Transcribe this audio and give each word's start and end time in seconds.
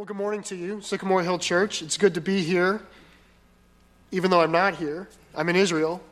Well, 0.00 0.06
good 0.06 0.16
morning 0.16 0.42
to 0.44 0.56
you, 0.56 0.80
Sycamore 0.80 1.22
Hill 1.22 1.38
Church. 1.38 1.82
It's 1.82 1.98
good 1.98 2.14
to 2.14 2.22
be 2.22 2.42
here, 2.42 2.80
even 4.10 4.30
though 4.30 4.40
I'm 4.40 4.50
not 4.50 4.76
here. 4.76 5.10
I'm 5.34 5.50
in 5.50 5.56
Israel. 5.56 6.02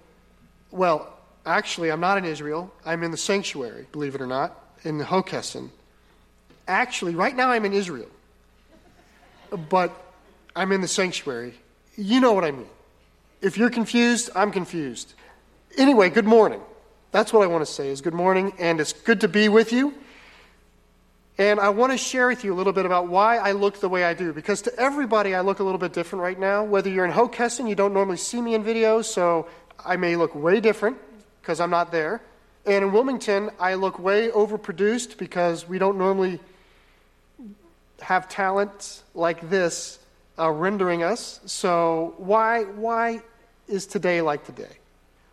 Well, 0.71 1.09
actually, 1.47 1.91
I'm 1.91 1.99
not 1.99 2.19
in 2.19 2.27
Israel. 2.27 2.71
I'm 2.85 3.03
in 3.03 3.13
the 3.13 3.17
sanctuary, 3.17 3.87
believe 3.91 4.15
it 4.15 4.21
or 4.21 4.27
not, 4.27 4.55
in 4.85 5.01
Hockessin. 5.01 5.71
Actually, 6.67 7.15
right 7.15 7.35
now 7.35 7.51
I'm 7.51 7.65
in 7.65 7.73
Israel, 7.73 8.11
but 9.71 9.91
I'm 10.55 10.71
in 10.73 10.83
the 10.83 10.87
sanctuary. 10.87 11.55
You 11.97 12.21
know 12.21 12.35
what 12.35 12.45
I 12.45 12.51
mean. 12.51 12.69
If 13.41 13.57
you're 13.57 13.71
confused, 13.71 14.29
I'm 14.35 14.53
confused. 14.53 15.15
Anyway, 15.79 16.11
good 16.11 16.27
morning. 16.27 16.61
That's 17.11 17.33
what 17.33 17.43
I 17.43 17.47
want 17.47 17.65
to 17.65 17.73
say 17.73 17.89
is 17.89 18.03
good 18.03 18.13
morning, 18.13 18.53
and 18.59 18.83
it's 18.83 18.93
good 18.93 19.23
to 19.23 19.29
be 19.29 19.49
with 19.49 19.73
you. 19.73 19.95
And 21.39 21.61
I 21.61 21.69
want 21.69 21.93
to 21.93 21.99
share 21.99 22.27
with 22.27 22.43
you 22.43 22.53
a 22.53 22.57
little 22.57 22.73
bit 22.73 22.85
about 22.85 23.07
why 23.07 23.37
I 23.37 23.53
look 23.53 23.79
the 23.79 23.89
way 23.89 24.03
I 24.03 24.13
do. 24.13 24.33
Because 24.33 24.61
to 24.63 24.77
everybody, 24.77 25.37
I 25.37 25.41
look 25.41 25.61
a 25.61 25.63
little 25.63 25.79
bit 25.79 25.93
different 25.93 26.23
right 26.23 26.39
now. 26.39 26.65
Whether 26.65 26.91
you're 26.91 27.05
in 27.05 27.13
Hockessin, 27.13 27.69
you 27.69 27.77
don't 27.77 27.95
normally 27.95 28.17
see 28.17 28.41
me 28.41 28.55
in 28.55 28.65
videos, 28.65 29.05
so 29.05 29.47
I 29.87 29.97
may 29.97 30.17
look 30.17 30.35
way 30.35 30.59
different 30.59 30.99
because 31.41 31.61
I'm 31.61 31.71
not 31.71 31.93
there. 31.93 32.21
And 32.67 32.85
in 32.85 32.93
Wilmington, 32.93 33.51
I 33.61 33.75
look 33.75 34.01
way 34.01 34.31
overproduced 34.31 35.17
because 35.17 35.69
we 35.69 35.79
don't 35.79 35.97
normally 35.97 36.41
have 38.01 38.29
talent 38.29 39.05
like 39.15 39.49
this 39.49 40.01
uh, 40.41 40.51
rendering 40.51 41.05
us. 41.05 41.41
So 41.47 42.15
why, 42.19 42.65
why 42.65 43.23
is 43.69 43.87
today 43.87 44.23
like 44.23 44.45
today? 44.45 44.79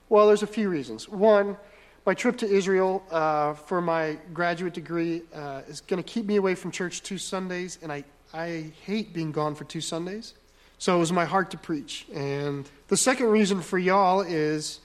Well, 0.08 0.28
there's 0.28 0.44
a 0.44 0.48
few 0.48 0.70
reasons. 0.70 1.10
One, 1.10 1.58
my 2.06 2.14
trip 2.14 2.38
to 2.38 2.48
Israel 2.48 3.04
uh, 3.10 3.56
for 3.56 3.82
my 3.82 4.18
graduate 4.32 4.74
degree 4.74 5.24
uh, 5.34 5.62
is 5.68 5.82
going 5.82 6.02
to 6.02 6.08
keep 6.08 6.26
me 6.26 6.36
away 6.36 6.54
from 6.54 6.70
church 6.70 7.02
two 7.02 7.18
Sundays, 7.18 7.80
and 7.82 7.92
I, 7.92 8.04
I 8.32 8.72
hate 8.84 9.12
being 9.12 9.32
gone 9.32 9.56
for 9.56 9.64
two 9.64 9.82
Sundays. 9.82 10.36
So 10.78 10.96
it 10.96 11.00
was 11.00 11.12
my 11.12 11.26
heart 11.26 11.52
to 11.52 11.58
preach. 11.58 12.06
And 12.14 12.70
the 12.90 12.98
second 12.98 13.28
reason 13.28 13.62
for 13.62 13.80
y'all 13.80 14.22
is 14.22 14.82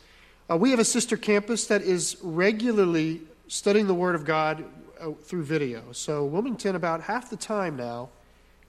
uh, 0.50 0.56
we 0.56 0.70
have 0.70 0.78
a 0.78 0.84
sister 0.84 1.16
campus 1.16 1.66
that 1.66 1.82
is 1.82 2.16
regularly 2.22 3.20
studying 3.48 3.86
the 3.86 3.94
Word 3.94 4.14
of 4.14 4.24
God 4.24 4.64
uh, 4.98 5.10
through 5.10 5.42
video. 5.42 5.82
So 5.92 6.24
Wilmington, 6.24 6.74
about 6.74 7.02
half 7.02 7.28
the 7.28 7.36
time 7.36 7.76
now, 7.76 8.08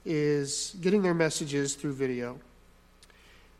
is 0.04 0.76
getting 0.80 1.00
their 1.02 1.14
messages 1.14 1.74
through 1.74 1.94
video. 1.94 2.38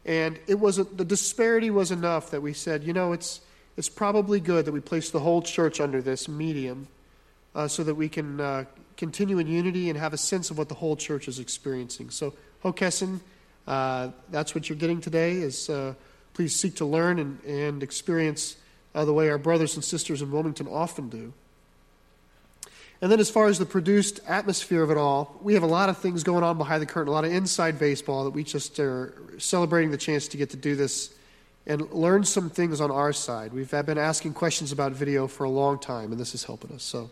And 0.05 0.39
it 0.49 0.59
was 0.59 0.79
a, 0.79 0.85
the 0.85 1.05
disparity 1.05 1.71
was 1.71 1.93
enough 1.93 2.31
that 2.33 2.43
we 2.43 2.53
said, 2.53 2.83
you 2.83 2.93
know, 2.93 3.13
it's 3.13 3.41
it's 3.77 3.89
probably 3.89 4.41
good 4.41 4.67
that 4.67 4.73
we 4.73 4.81
place 4.81 5.11
the 5.11 5.21
whole 5.21 5.43
church 5.43 5.81
under 5.81 6.03
this 6.03 6.29
medium 6.29 6.89
uh, 7.55 7.69
so 7.69 7.85
that 7.85 7.95
we 7.95 8.09
can 8.09 8.41
uh, 8.41 8.65
continue 8.97 9.39
in 9.39 9.47
unity 9.47 9.89
and 9.89 9.99
have 9.99 10.13
a 10.13 10.19
sense 10.19 10.51
of 10.51 10.59
what 10.59 10.69
the 10.69 10.75
whole 10.75 10.97
church 10.97 11.29
is 11.29 11.39
experiencing. 11.39 12.11
So, 12.11 12.35
Hockessin, 12.63 13.21
uh, 13.67 14.11
that's 14.31 14.55
what 14.55 14.69
you're 14.69 14.79
getting 14.79 15.01
today 15.01 15.33
is 15.33 15.69
uh, 15.71 15.95
please 16.35 16.55
seek 16.55 16.77
to 16.77 16.85
learn 16.85 17.19
and, 17.19 17.43
and 17.45 17.83
experience 17.83 18.57
uh, 18.95 19.05
the 19.05 19.13
way 19.13 19.31
our 19.31 19.39
brothers 19.39 19.75
and 19.75 19.85
sisters 19.85 20.23
in 20.23 20.31
Wilmington 20.31 20.69
often 20.69 21.09
do. 21.09 21.33
And 23.01 23.11
then, 23.11 23.19
as 23.19 23.31
far 23.31 23.49
as 23.49 23.59
the 23.59 23.67
produced 23.67 24.21
atmosphere 24.29 24.83
of 24.83 24.91
it 24.91 24.97
all, 24.97 25.37
we 25.43 25.55
have 25.55 25.65
a 25.65 25.67
lot 25.69 25.89
of 25.89 25.99
things 25.99 26.23
going 26.23 26.45
on 26.45 26.57
behind 26.57 26.81
the 26.81 26.87
curtain, 26.87 27.09
a 27.09 27.13
lot 27.13 27.25
of 27.25 27.33
inside 27.33 27.79
baseball 27.79 28.25
that 28.25 28.31
we 28.31 28.45
just 28.45 28.79
are 28.79 29.15
celebrating 29.39 29.91
the 29.91 29.97
chance 29.97 30.29
to 30.29 30.37
get 30.37 30.51
to 30.51 30.57
do 30.57 30.77
this 30.77 31.13
and 31.67 31.91
learn 31.93 32.25
some 32.25 32.51
things 32.51 32.81
on 32.81 32.91
our 32.91 33.13
side. 33.13 33.53
We've 33.53 33.71
been 33.71 33.99
asking 33.99 34.35
questions 34.35 34.73
about 34.73 34.93
video 34.93 35.27
for 35.27 35.45
a 35.45 35.51
long 35.51 35.79
time, 35.79 36.11
and 36.11 36.21
this 36.21 36.35
is 36.35 36.45
helping 36.45 36.73
us. 36.73 36.83
So 36.83 37.11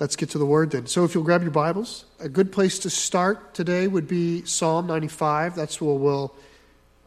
let's 0.00 0.16
get 0.16 0.30
to 0.30 0.38
the 0.38 0.46
word 0.46 0.72
then. 0.72 0.86
So 0.86 1.04
if 1.04 1.14
you'll 1.14 1.24
grab 1.24 1.42
your 1.42 1.52
Bibles, 1.52 2.04
a 2.18 2.28
good 2.28 2.50
place 2.50 2.78
to 2.80 2.90
start 2.90 3.54
today 3.54 3.86
would 3.86 4.08
be 4.08 4.44
Psalm 4.44 4.86
95. 4.86 5.54
That's 5.54 5.80
where 5.80 5.94
we'll 5.94 6.34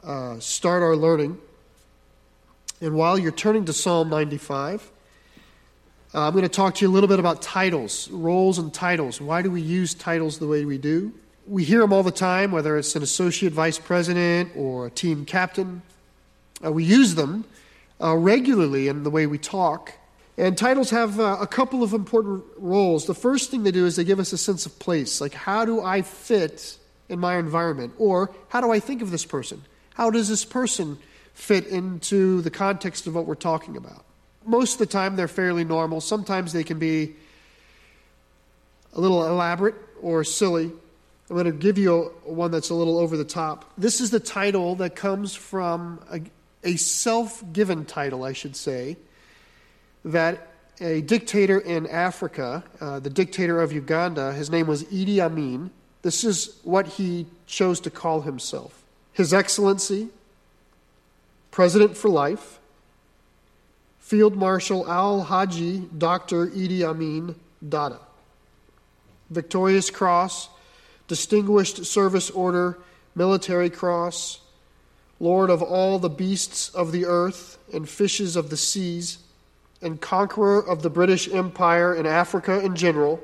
uh, 0.04 0.40
start 0.40 0.84
our 0.84 0.96
learning. 0.96 1.38
And 2.80 2.96
while 2.96 3.18
you're 3.18 3.32
turning 3.32 3.66
to 3.66 3.74
Psalm 3.74 4.10
95, 4.10 4.90
uh, 6.14 6.28
I'm 6.28 6.32
going 6.32 6.44
to 6.44 6.50
talk 6.50 6.76
to 6.76 6.86
you 6.86 6.90
a 6.90 6.94
little 6.94 7.10
bit 7.10 7.20
about 7.20 7.42
titles, 7.42 8.10
roles 8.10 8.58
and 8.58 8.74
titles. 8.74 9.20
Why 9.20 9.42
do 9.42 9.52
we 9.52 9.62
use 9.62 9.94
titles 9.94 10.40
the 10.40 10.48
way 10.48 10.64
we 10.64 10.78
do? 10.78 11.12
We 11.46 11.66
hear 11.66 11.80
them 11.80 11.92
all 11.92 12.04
the 12.04 12.12
time, 12.12 12.52
whether 12.52 12.78
it's 12.78 12.96
an 12.96 13.04
associate 13.04 13.52
vice 13.52 13.80
president 13.80 14.52
or 14.56 14.88
a 14.88 14.90
team 14.90 15.26
captain 15.26 15.82
uh, 16.64 16.72
we 16.72 16.84
use 16.84 17.16
them 17.16 17.46
uh, 18.02 18.16
regularly 18.16 18.88
in 18.88 19.04
the 19.04 19.10
way 19.10 19.28
we 19.28 19.38
talk. 19.38 19.94
And 20.38 20.56
titles 20.56 20.92
have 20.92 21.20
uh, 21.20 21.38
a 21.40 21.48
couple 21.48 21.82
of 21.82 21.94
important 21.94 22.44
roles. 22.58 23.08
The 23.08 23.16
first 23.16 23.50
thing 23.50 23.64
they 23.64 23.72
do 23.72 23.86
is 23.86 23.96
they 23.96 24.04
give 24.04 24.20
us 24.20 24.34
a 24.34 24.38
sense 24.38 24.66
of 24.66 24.78
place. 24.78 25.20
Like, 25.20 25.34
how 25.34 25.66
do 25.66 25.82
I 25.82 26.04
fit 26.04 26.78
in 27.10 27.20
my 27.20 27.38
environment? 27.38 27.94
Or, 27.98 28.32
how 28.50 28.62
do 28.62 28.72
I 28.72 28.80
think 28.80 29.02
of 29.02 29.10
this 29.10 29.26
person? 29.26 29.64
How 29.96 30.12
does 30.12 30.30
this 30.30 30.46
person 30.46 31.00
fit 31.34 31.66
into 31.68 32.42
the 32.42 32.52
context 32.52 33.08
of 33.08 33.16
what 33.16 33.26
we're 33.26 33.36
talking 33.36 33.78
about? 33.78 34.06
Most 34.46 34.74
of 34.74 34.80
the 34.80 34.86
time, 34.86 35.16
they're 35.16 35.28
fairly 35.28 35.64
normal. 35.64 36.02
Sometimes 36.02 36.54
they 36.54 36.64
can 36.64 36.78
be 36.78 37.16
a 38.94 39.00
little 39.00 39.26
elaborate 39.26 39.76
or 40.02 40.24
silly. 40.24 40.66
I'm 41.30 41.36
going 41.36 41.46
to 41.46 41.52
give 41.52 41.78
you 41.78 42.14
one 42.24 42.52
that's 42.52 42.70
a 42.70 42.76
little 42.76 43.00
over 43.00 43.18
the 43.18 43.26
top. 43.26 43.72
This 43.78 44.00
is 44.00 44.12
the 44.12 44.20
title 44.20 44.76
that 44.76 44.96
comes 44.96 45.36
from 45.36 46.00
a, 46.68 46.76
self 46.76 47.44
given 47.54 47.86
title, 47.86 48.24
I 48.24 48.34
should 48.34 48.56
say, 48.56 48.98
that 50.06 50.48
a 50.80 51.02
dictator 51.02 51.60
in 51.60 51.88
Africa, 51.88 52.64
uh, 52.80 53.00
the 53.00 53.10
dictator 53.10 53.62
of 53.62 53.72
Uganda, 53.72 54.34
his 54.34 54.50
name 54.50 54.68
was 54.68 54.84
Idi 54.86 55.20
Amin. 55.20 55.72
This 56.02 56.24
is 56.24 56.60
what 56.64 56.88
he 56.88 57.26
chose 57.48 57.80
to 57.82 57.90
call 57.90 58.22
himself 58.22 58.84
His 59.14 59.34
Excellency, 59.34 60.10
President 61.52 61.98
for 61.98 62.10
Life, 62.10 62.60
Field 64.00 64.36
Marshal 64.36 64.90
Al 64.90 65.24
Haji 65.24 65.90
Dr. 65.98 66.48
Idi 66.48 66.84
Amin 66.84 67.36
Dada. 67.68 68.00
Victorious 69.30 69.90
Cross, 69.90 70.50
Distinguished 71.08 71.86
Service 71.86 72.30
Order, 72.30 72.78
Military 73.16 73.70
Cross, 73.70 74.40
Lord 75.20 75.50
of 75.50 75.62
all 75.62 76.00
the 76.00 76.10
beasts 76.10 76.70
of 76.70 76.92
the 76.92 77.06
earth 77.06 77.58
and 77.74 77.88
fishes 77.88 78.36
of 78.36 78.50
the 78.50 78.58
seas, 78.58 79.20
and 79.82 80.02
conqueror 80.02 80.60
of 80.60 80.82
the 80.82 80.90
British 80.90 81.32
Empire 81.32 81.94
and 81.94 82.08
Africa 82.08 82.60
in 82.60 82.76
general, 82.76 83.20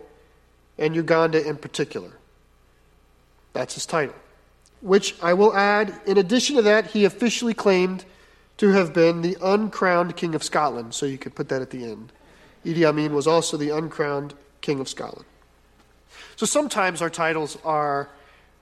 and 0.78 0.96
Uganda 0.96 1.48
in 1.48 1.58
particular. 1.58 2.12
That's 3.54 3.76
his 3.76 3.86
title. 3.86 4.16
Which 4.82 5.16
I 5.22 5.34
will 5.34 5.56
add, 5.56 6.00
in 6.06 6.18
addition 6.18 6.56
to 6.58 6.62
that, 6.64 6.88
he 6.88 7.06
officially 7.06 7.54
claimed 7.54 8.06
to 8.58 8.70
have 8.70 8.94
been 8.94 9.22
the 9.22 9.38
uncrowned 9.42 10.16
King 10.16 10.36
of 10.36 10.44
Scotland, 10.44 10.94
so 10.94 11.06
you 11.06 11.18
could 11.18 11.36
put 11.36 11.50
that 11.50 11.62
at 11.62 11.70
the 11.70 11.86
end. 11.86 12.12
Idi 12.66 12.88
Amin 12.88 13.14
was 13.14 13.28
also 13.28 13.58
the 13.58 13.70
uncrowned 13.70 14.34
King 14.62 14.80
of 14.80 14.88
Scotland. 14.88 15.26
So 16.36 16.46
sometimes 16.46 17.02
our 17.02 17.10
titles 17.10 17.58
are 17.64 18.10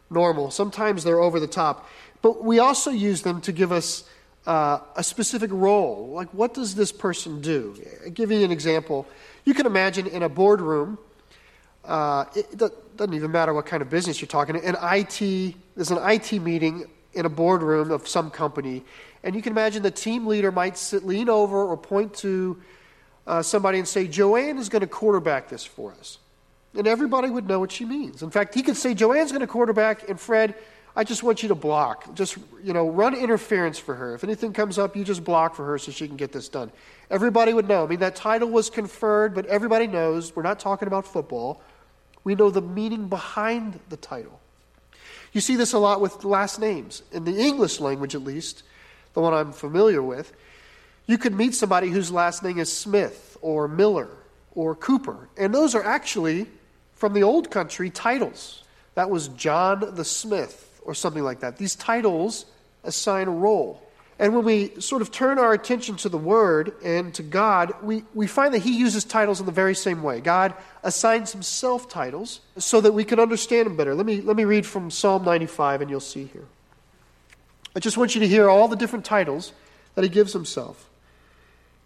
normal, 0.09 0.51
sometimes 0.51 1.03
they're 1.03 1.19
over 1.19 1.39
the 1.39 1.47
top. 1.47 1.89
But 2.21 2.43
we 2.43 2.59
also 2.59 2.91
use 2.91 3.21
them 3.21 3.41
to 3.41 3.51
give 3.51 3.71
us 3.71 4.03
uh, 4.45 4.79
a 4.95 5.03
specific 5.03 5.49
role. 5.51 6.09
Like, 6.13 6.29
what 6.33 6.53
does 6.53 6.75
this 6.75 6.91
person 6.91 7.41
do? 7.41 7.75
I'll 8.03 8.11
give 8.11 8.31
you 8.31 8.43
an 8.43 8.51
example. 8.51 9.07
You 9.45 9.53
can 9.53 9.65
imagine 9.65 10.07
in 10.07 10.23
a 10.23 10.29
boardroom, 10.29 10.97
uh, 11.85 12.25
it 12.35 12.57
doesn't 12.57 13.13
even 13.13 13.31
matter 13.31 13.53
what 13.53 13.65
kind 13.65 13.81
of 13.81 13.89
business 13.89 14.21
you're 14.21 14.27
talking. 14.27 14.55
An 14.55 14.75
IT, 14.81 15.55
there's 15.75 15.91
an 15.91 15.99
IT 16.09 16.31
meeting 16.33 16.85
in 17.13 17.25
a 17.25 17.29
boardroom 17.29 17.91
of 17.91 18.07
some 18.07 18.29
company, 18.29 18.83
and 19.23 19.35
you 19.35 19.41
can 19.41 19.51
imagine 19.51 19.83
the 19.83 19.91
team 19.91 20.27
leader 20.27 20.51
might 20.51 20.77
sit, 20.77 21.05
lean 21.05 21.29
over 21.29 21.65
or 21.65 21.75
point 21.75 22.13
to 22.15 22.61
uh, 23.27 23.41
somebody 23.41 23.77
and 23.77 23.87
say, 23.87 24.07
Joanne 24.07 24.57
is 24.57 24.69
going 24.69 24.81
to 24.81 24.87
quarterback 24.87 25.49
this 25.49 25.63
for 25.63 25.91
us. 25.93 26.17
And 26.75 26.87
everybody 26.87 27.29
would 27.29 27.47
know 27.47 27.59
what 27.59 27.71
she 27.71 27.83
means. 27.83 28.23
In 28.23 28.31
fact, 28.31 28.55
he 28.55 28.63
could 28.63 28.77
say, 28.77 28.93
Joanne's 28.93 29.31
going 29.31 29.41
to 29.41 29.47
quarterback, 29.47 30.07
and 30.07 30.19
Fred, 30.19 30.55
I 30.95 31.03
just 31.03 31.23
want 31.23 31.41
you 31.41 31.49
to 31.49 31.55
block. 31.55 32.13
Just, 32.15 32.37
you 32.63 32.73
know, 32.73 32.89
run 32.89 33.15
interference 33.15 33.79
for 33.79 33.95
her. 33.95 34.13
If 34.13 34.23
anything 34.23 34.51
comes 34.51 34.77
up, 34.77 34.95
you 34.95 35.03
just 35.03 35.23
block 35.23 35.55
for 35.55 35.65
her 35.65 35.77
so 35.77 35.91
she 35.91 36.07
can 36.07 36.17
get 36.17 36.33
this 36.33 36.49
done. 36.49 36.71
Everybody 37.09 37.53
would 37.53 37.67
know. 37.67 37.83
I 37.83 37.87
mean, 37.87 37.99
that 37.99 38.15
title 38.15 38.49
was 38.49 38.69
conferred, 38.69 39.33
but 39.33 39.45
everybody 39.45 39.87
knows 39.87 40.35
we're 40.35 40.43
not 40.43 40.59
talking 40.59 40.87
about 40.87 41.05
football. 41.05 41.61
We 42.23 42.35
know 42.35 42.49
the 42.49 42.61
meaning 42.61 43.07
behind 43.07 43.79
the 43.89 43.97
title. 43.97 44.39
You 45.31 45.39
see 45.39 45.55
this 45.55 45.71
a 45.71 45.79
lot 45.79 46.01
with 46.01 46.25
last 46.25 46.59
names. 46.59 47.03
In 47.13 47.23
the 47.23 47.37
English 47.37 47.79
language, 47.79 48.13
at 48.15 48.23
least, 48.23 48.63
the 49.13 49.21
one 49.21 49.33
I'm 49.33 49.53
familiar 49.53 50.03
with, 50.03 50.33
you 51.07 51.17
could 51.17 51.33
meet 51.33 51.55
somebody 51.55 51.89
whose 51.89 52.11
last 52.11 52.43
name 52.43 52.59
is 52.59 52.71
Smith 52.71 53.37
or 53.41 53.67
Miller 53.67 54.09
or 54.53 54.75
Cooper. 54.75 55.29
And 55.37 55.55
those 55.55 55.73
are 55.73 55.83
actually, 55.83 56.47
from 56.95 57.13
the 57.13 57.23
old 57.23 57.49
country, 57.49 57.89
titles. 57.89 58.63
That 58.95 59.09
was 59.09 59.29
John 59.29 59.95
the 59.95 60.03
Smith 60.03 60.67
or 60.81 60.93
something 60.93 61.23
like 61.23 61.39
that. 61.41 61.57
These 61.57 61.75
titles 61.75 62.45
assign 62.83 63.27
a 63.27 63.31
role. 63.31 63.81
And 64.21 64.35
when 64.35 64.45
we 64.45 64.79
sort 64.79 65.01
of 65.01 65.11
turn 65.11 65.39
our 65.39 65.51
attention 65.51 65.95
to 65.97 66.09
the 66.09 66.17
Word 66.17 66.75
and 66.83 67.11
to 67.15 67.23
God, 67.23 67.73
we, 67.81 68.03
we 68.13 68.27
find 68.27 68.53
that 68.53 68.59
He 68.59 68.77
uses 68.77 69.03
titles 69.03 69.39
in 69.39 69.47
the 69.47 69.51
very 69.51 69.73
same 69.73 70.03
way. 70.03 70.21
God 70.21 70.53
assigns 70.83 71.31
Himself 71.31 71.89
titles 71.89 72.41
so 72.57 72.81
that 72.81 72.91
we 72.91 73.03
can 73.03 73.19
understand 73.19 73.65
Him 73.65 73.75
better. 73.75 73.95
Let 73.95 74.05
me, 74.05 74.21
let 74.21 74.35
me 74.35 74.43
read 74.43 74.65
from 74.65 74.91
Psalm 74.91 75.25
95, 75.25 75.81
and 75.81 75.89
you'll 75.89 75.99
see 75.99 76.25
here. 76.25 76.45
I 77.75 77.79
just 77.79 77.97
want 77.97 78.13
you 78.13 78.21
to 78.21 78.27
hear 78.27 78.47
all 78.47 78.67
the 78.67 78.75
different 78.75 79.05
titles 79.05 79.53
that 79.95 80.03
He 80.03 80.09
gives 80.09 80.33
Himself. 80.33 80.87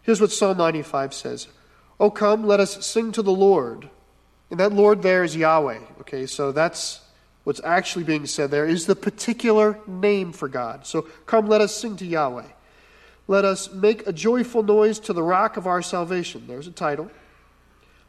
Here's 0.01 0.19
what 0.19 0.31
Psalm 0.31 0.57
95 0.57 1.13
says 1.13 1.47
Oh, 2.01 2.09
come, 2.09 2.45
let 2.45 2.59
us 2.59 2.85
sing 2.85 3.13
to 3.13 3.21
the 3.21 3.31
Lord. 3.31 3.89
And 4.51 4.59
that 4.59 4.73
Lord 4.73 5.01
there 5.01 5.23
is 5.23 5.35
Yahweh. 5.35 5.79
Okay, 6.01 6.25
so 6.25 6.51
that's 6.51 6.99
what's 7.45 7.61
actually 7.63 8.03
being 8.03 8.25
said 8.25 8.51
there 8.51 8.65
is 8.65 8.85
the 8.85 8.95
particular 8.95 9.79
name 9.87 10.33
for 10.33 10.49
God. 10.49 10.85
So 10.85 11.03
come, 11.25 11.47
let 11.47 11.61
us 11.61 11.73
sing 11.73 11.95
to 11.97 12.05
Yahweh. 12.05 12.47
Let 13.27 13.45
us 13.45 13.71
make 13.71 14.05
a 14.05 14.13
joyful 14.13 14.61
noise 14.61 14.99
to 15.01 15.13
the 15.13 15.23
rock 15.23 15.55
of 15.55 15.65
our 15.65 15.81
salvation. 15.81 16.45
There's 16.47 16.67
a 16.67 16.71
title. 16.71 17.09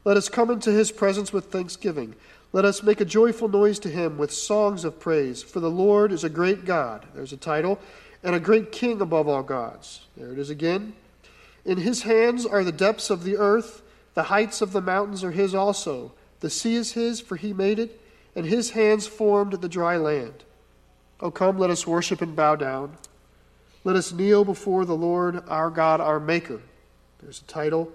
Let 0.04 0.16
us 0.16 0.28
come 0.28 0.50
into 0.50 0.72
his 0.72 0.90
presence 0.90 1.32
with 1.32 1.46
thanksgiving. 1.46 2.14
Let 2.52 2.64
us 2.64 2.82
make 2.82 3.00
a 3.00 3.04
joyful 3.04 3.48
noise 3.48 3.78
to 3.80 3.90
him 3.90 4.18
with 4.18 4.32
songs 4.32 4.84
of 4.84 4.98
praise. 4.98 5.42
For 5.42 5.60
the 5.60 5.70
Lord 5.70 6.12
is 6.12 6.24
a 6.24 6.28
great 6.30 6.64
God. 6.64 7.06
There's 7.14 7.32
a 7.32 7.38
title. 7.38 7.78
And 8.22 8.34
a 8.34 8.40
great 8.40 8.72
king 8.72 9.00
above 9.00 9.28
all 9.28 9.42
gods. 9.42 10.06
There 10.16 10.32
it 10.32 10.38
is 10.38 10.50
again. 10.50 10.94
In 11.64 11.78
his 11.78 12.02
hands 12.02 12.46
are 12.46 12.64
the 12.64 12.72
depths 12.72 13.10
of 13.10 13.24
the 13.24 13.36
earth. 13.36 13.82
The 14.14 14.24
heights 14.24 14.62
of 14.62 14.72
the 14.72 14.80
mountains 14.80 15.22
are 15.24 15.32
his 15.32 15.54
also. 15.54 16.12
The 16.40 16.50
sea 16.50 16.76
is 16.76 16.92
his, 16.92 17.20
for 17.20 17.36
he 17.36 17.52
made 17.52 17.78
it 17.78 18.00
and 18.36 18.46
his 18.46 18.70
hands 18.70 19.06
formed 19.06 19.54
the 19.54 19.68
dry 19.68 19.96
land. 19.96 20.44
Oh, 21.18 21.30
come, 21.30 21.58
let 21.58 21.70
us 21.70 21.86
worship 21.86 22.20
and 22.20 22.36
bow 22.36 22.54
down. 22.54 22.96
Let 23.82 23.96
us 23.96 24.12
kneel 24.12 24.44
before 24.44 24.84
the 24.84 24.94
Lord 24.94 25.42
our 25.48 25.70
God, 25.70 26.00
our 26.00 26.20
Maker. 26.20 26.60
There's 27.20 27.40
a 27.40 27.44
title. 27.44 27.90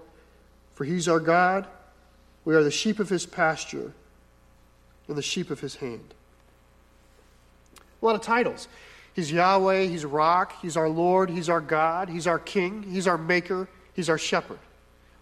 For 0.74 0.84
he's 0.84 1.08
our 1.08 1.20
God. 1.20 1.66
We 2.44 2.56
are 2.56 2.64
the 2.64 2.70
sheep 2.70 2.98
of 2.98 3.08
his 3.08 3.24
pasture 3.24 3.92
and 5.06 5.16
the 5.16 5.22
sheep 5.22 5.50
of 5.50 5.60
his 5.60 5.76
hand. 5.76 6.14
A 8.00 8.04
lot 8.04 8.16
of 8.16 8.22
titles. 8.22 8.66
He's 9.14 9.30
Yahweh, 9.30 9.84
he's 9.84 10.04
rock, 10.04 10.54
he's 10.60 10.76
our 10.76 10.88
Lord, 10.88 11.30
he's 11.30 11.48
our 11.48 11.60
God, 11.60 12.08
he's 12.08 12.26
our 12.26 12.38
king, 12.38 12.82
he's 12.82 13.06
our 13.06 13.18
maker, 13.18 13.68
he's 13.92 14.08
our 14.08 14.18
shepherd. 14.18 14.58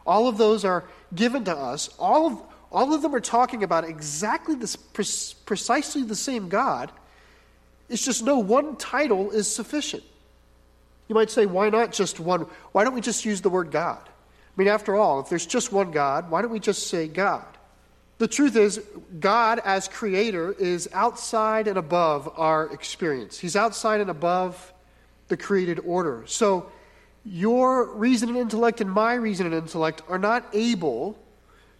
All 0.07 0.29
of 0.29 0.39
those 0.39 0.65
are 0.65 0.85
given 1.15 1.45
to 1.45 1.55
us. 1.55 1.91
All 1.99 2.27
of 2.27 2.43
all 2.71 2.95
of 2.95 3.03
them 3.03 3.15
are 3.15 3.21
talking 3.21 3.63
about 3.63 3.85
exactly 3.85 4.55
this, 4.55 4.77
precisely 4.77 6.03
the 6.03 6.15
same 6.15 6.49
God. 6.49 6.93
It's 7.89 8.05
just 8.05 8.23
no 8.23 8.39
one 8.39 8.77
title 8.77 9.31
is 9.33 9.53
sufficient. 9.53 10.05
You 11.09 11.15
might 11.15 11.31
say, 11.31 11.47
why 11.47 11.71
not 11.71 11.91
just 11.91 12.21
one? 12.21 12.47
Why 12.71 12.85
don't 12.85 12.95
we 12.95 13.01
just 13.01 13.25
use 13.25 13.41
the 13.41 13.51
word 13.51 13.73
God? 13.73 14.01
I 14.05 14.53
mean, 14.57 14.69
after 14.69 14.95
all, 14.95 15.21
if 15.21 15.29
there's 15.29 15.47
just 15.47 15.73
one 15.73 15.91
God, 15.91 16.31
why 16.31 16.43
don't 16.43 16.53
we 16.53 16.61
just 16.61 16.87
say 16.87 17.09
God? 17.09 17.45
The 18.19 18.29
truth 18.29 18.55
is, 18.55 18.81
God 19.19 19.61
as 19.65 19.89
creator 19.89 20.53
is 20.53 20.89
outside 20.93 21.67
and 21.67 21.79
above 21.79 22.31
our 22.37 22.67
experience. 22.73 23.39
He's 23.39 23.57
outside 23.57 24.01
and 24.01 24.11
above 24.11 24.73
the 25.29 25.37
created 25.37 25.81
order. 25.81 26.25
So, 26.27 26.71
your 27.25 27.93
reason 27.95 28.29
and 28.29 28.39
intellect 28.39 28.81
and 28.81 28.91
my 28.91 29.15
reason 29.15 29.47
and 29.47 29.55
intellect 29.55 30.03
are 30.09 30.19
not 30.19 30.47
able 30.53 31.19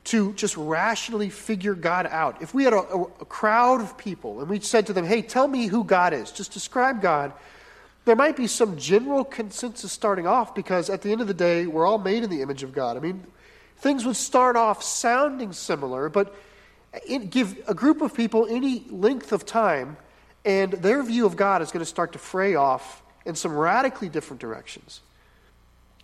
to 0.05 0.33
just 0.33 0.57
rationally 0.57 1.31
figure 1.31 1.75
God 1.75 2.07
out. 2.07 2.41
If 2.41 2.55
we 2.55 2.65
had 2.65 2.73
a, 2.73 2.79
a, 2.79 3.25
crowd 3.27 3.81
of 3.81 3.99
people 3.99 4.41
and 4.41 4.49
we 4.49 4.59
said 4.61 4.87
to 4.87 4.93
them, 4.93 5.05
hey, 5.05 5.21
tell 5.23 5.47
me 5.47 5.67
who 5.67 5.85
God 5.85 6.15
is, 6.15 6.33
just 6.33 6.53
describe 6.53 7.03
God, 7.03 7.33
there 8.07 8.17
might 8.17 8.37
be 8.37 8.47
some 8.47 8.79
general 8.79 9.25
consensus 9.25 9.93
starting 9.93 10.27
off 10.27 10.55
because 10.55 10.89
at 10.89 11.03
the 11.03 11.13
end 11.13 11.21
of 11.21 11.27
the 11.27 11.35
day, 11.35 11.67
we're 11.67 11.87
all 11.87 11.99
made 11.99 12.23
in 12.23 12.31
the 12.31 12.41
image 12.41 12.63
of 12.63 12.73
God. 12.73 12.97
I 12.97 13.01
mean, 13.01 13.23
things 13.77 14.05
would 14.07 14.17
start 14.17 14.57
off 14.57 14.83
sounding 14.83 15.53
similar, 15.53 16.09
but 16.09 16.35
give 17.29 17.59
a 17.69 17.75
group 17.75 18.01
of 18.01 18.15
people 18.15 18.47
any 18.49 18.85
length 18.91 19.33
of 19.33 19.45
time, 19.45 19.97
and 20.45 20.73
their 20.73 21.03
view 21.03 21.27
of 21.27 21.37
God 21.37 21.61
is 21.63 21.71
going 21.71 21.81
to 21.85 21.87
start 21.87 22.13
to 22.13 22.19
fray 22.19 22.55
off 22.55 23.03
in 23.27 23.35
some 23.35 23.55
radically 23.55 24.09
different 24.09 24.41
directions. 24.41 25.03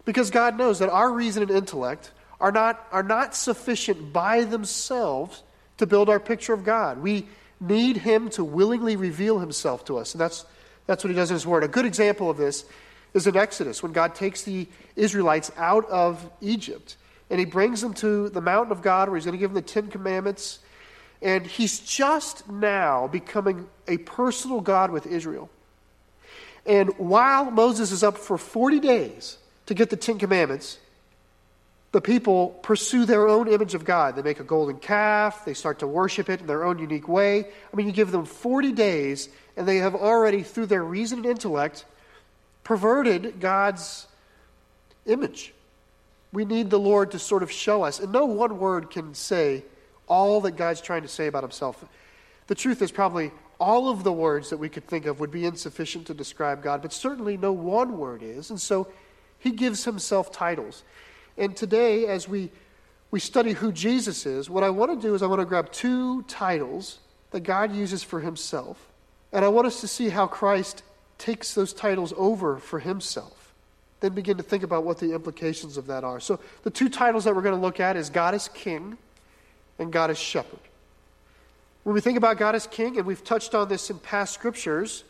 Because 0.04 0.31
God 0.31 0.56
knows 0.56 0.78
that 0.78 0.90
our 0.90 1.10
reason 1.10 1.42
and 1.42 1.50
intellect 1.50 2.12
are 2.41 2.53
not, 2.53 2.87
are 2.93 3.03
not 3.03 3.35
sufficient 3.35 4.12
by 4.12 4.44
themselves 4.44 5.43
to 5.79 5.87
build 5.87 6.09
our 6.09 6.21
picture 6.21 6.53
of 6.53 6.65
God. 6.65 6.99
We 7.03 7.27
need 7.61 7.99
Him 7.99 8.29
to 8.31 8.44
willingly 8.44 8.97
reveal 8.97 9.38
Himself 9.38 9.85
to 9.87 9.99
us. 9.99 10.15
And 10.15 10.21
that's, 10.21 10.44
that's 10.87 11.03
what 11.03 11.11
He 11.11 11.17
does 11.17 11.31
in 11.31 11.35
His 11.35 11.47
Word. 11.47 11.65
A 11.65 11.69
good 11.69 11.87
example 11.87 12.31
of 12.31 12.37
this 12.37 12.65
is 13.15 13.27
in 13.27 13.37
Exodus, 13.37 13.83
when 13.83 13.93
God 13.93 14.15
takes 14.15 14.43
the 14.43 14.69
Israelites 14.94 15.50
out 15.56 15.88
of 15.88 16.31
Egypt 16.41 16.97
and 17.31 17.41
He 17.41 17.47
brings 17.47 17.81
them 17.81 17.94
to 17.94 18.29
the 18.29 18.41
mountain 18.41 18.73
of 18.73 18.83
God 18.83 19.09
where 19.09 19.17
He's 19.17 19.25
going 19.25 19.37
to 19.37 19.38
give 19.38 19.53
them 19.53 19.62
the 19.62 19.69
Ten 19.69 19.88
Commandments. 19.88 20.61
And 21.23 21.47
He's 21.47 21.81
just 21.81 22.49
now 22.49 23.09
becoming 23.09 23.67
a 23.88 23.99
personal 23.99 24.61
God 24.61 24.91
with 24.91 25.06
Israel. 25.06 25.50
And 26.67 26.91
while 26.99 27.50
Moses 27.50 27.93
is 27.93 28.03
up 28.03 28.19
for 28.19 28.37
40 28.37 28.81
days 28.81 29.38
to 29.67 29.75
get 29.75 29.88
the 29.91 29.97
Ten 29.97 30.19
Commandments, 30.19 30.79
the 31.96 32.02
people 32.02 32.48
pursue 32.60 33.06
their 33.06 33.26
own 33.26 33.48
image 33.48 33.75
of 33.75 33.87
God. 33.87 34.16
They 34.16 34.22
make 34.22 34.38
a 34.38 34.44
golden 34.44 34.76
calf, 34.76 35.46
they 35.46 35.54
start 35.54 35.78
to 35.78 35.87
worship 35.87 36.28
it 36.28 36.43
in 36.43 36.46
their 36.46 36.62
own 36.62 36.78
unique 36.78 37.08
way. 37.08 37.38
I 37.38 37.75
mean, 37.75 37.87
you 37.87 37.93
give 37.94 38.10
them 38.10 38.26
40 38.26 38.72
days, 38.72 39.31
and 39.56 39.66
they 39.66 39.78
have 39.78 39.94
already, 39.94 40.43
through 40.43 40.66
their 40.66 40.84
reason 40.84 41.20
and 41.20 41.26
intellect, 41.26 41.87
perverted 42.64 43.40
God's 43.40 44.06
image. 45.06 45.54
We 46.34 46.44
need 46.44 46.69
the 46.69 46.78
Lord 46.78 47.12
to 47.12 47.19
sort 47.19 47.43
of 47.43 47.50
show 47.50 47.82
us. 47.82 47.99
And 47.99 48.12
no 48.12 48.26
one 48.26 48.58
word 48.58 48.90
can 48.90 49.14
say 49.14 49.64
all 50.06 50.42
that 50.42 50.58
God's 50.58 50.82
trying 50.82 51.00
to 51.00 51.08
say 51.08 51.28
about 51.28 51.44
himself. 51.44 51.82
The 52.46 52.54
truth 52.54 52.82
is, 52.82 52.92
probably 52.92 53.32
all 53.58 53.88
of 53.88 54.04
the 54.04 54.12
words 54.12 54.50
that 54.50 54.58
we 54.58 54.69
could 54.69 54.87
think 54.87 55.06
of 55.06 55.19
would 55.20 55.31
be 55.31 55.46
insufficient 55.46 56.08
to 56.08 56.12
describe 56.12 56.62
God, 56.62 56.82
but 56.82 56.92
certainly 56.92 57.38
no 57.38 57.52
one 57.52 57.96
word 57.96 58.22
is. 58.22 58.50
And 58.50 58.60
so 58.60 58.87
he 59.38 59.50
gives 59.50 59.84
himself 59.84 60.31
titles. 60.31 60.84
And 61.38 61.56
today, 61.56 62.06
as 62.06 62.29
we, 62.29 62.50
we 63.11 63.21
study 63.21 63.53
who 63.53 63.73
Jesus 63.73 64.27
is, 64.27 64.49
what 64.49 64.65
I 64.65 64.71
want 64.71 64.99
to 64.99 65.06
do 65.06 65.15
is 65.15 65.23
I 65.23 65.27
want 65.27 65.41
to 65.41 65.44
grab 65.44 65.71
two 65.71 66.23
titles 66.23 66.99
that 67.31 67.41
God 67.41 67.75
uses 67.75 68.03
for 68.03 68.21
himself. 68.21 68.88
And 69.33 69.44
I 69.44 69.49
want 69.49 69.67
us 69.67 69.81
to 69.81 69.88
see 69.88 70.09
how 70.09 70.27
Christ 70.27 70.83
takes 71.19 71.55
those 71.55 71.73
titles 71.73 72.12
over 72.17 72.59
for 72.59 72.79
himself. 72.79 73.55
Then 74.00 74.15
begin 74.15 74.37
to 74.37 74.43
think 74.43 74.62
about 74.62 74.85
what 74.85 74.99
the 74.99 75.15
implications 75.15 75.77
of 75.77 75.87
that 75.87 76.05
are. 76.05 76.21
So, 76.21 76.38
the 76.62 76.71
two 76.71 76.88
titles 76.88 77.25
that 77.25 77.35
we're 77.35 77.43
going 77.43 77.55
to 77.55 77.61
look 77.61 77.81
at 77.81 77.97
is 77.97 78.11
God 78.11 78.35
is 78.35 78.49
King 78.49 78.99
and 79.79 79.93
God 79.93 80.11
is 80.11 80.19
Shepherd. 80.19 80.61
When 81.83 81.94
we 81.94 82.00
think 82.00 82.19
about 82.19 82.37
God 82.37 82.55
as 82.55 82.67
King, 82.67 82.99
and 82.99 83.06
we've 83.06 83.23
touched 83.25 83.55
on 83.55 83.69
this 83.69 83.91
in 83.91 83.99
past 83.99 84.35
scriptures, 84.35 85.05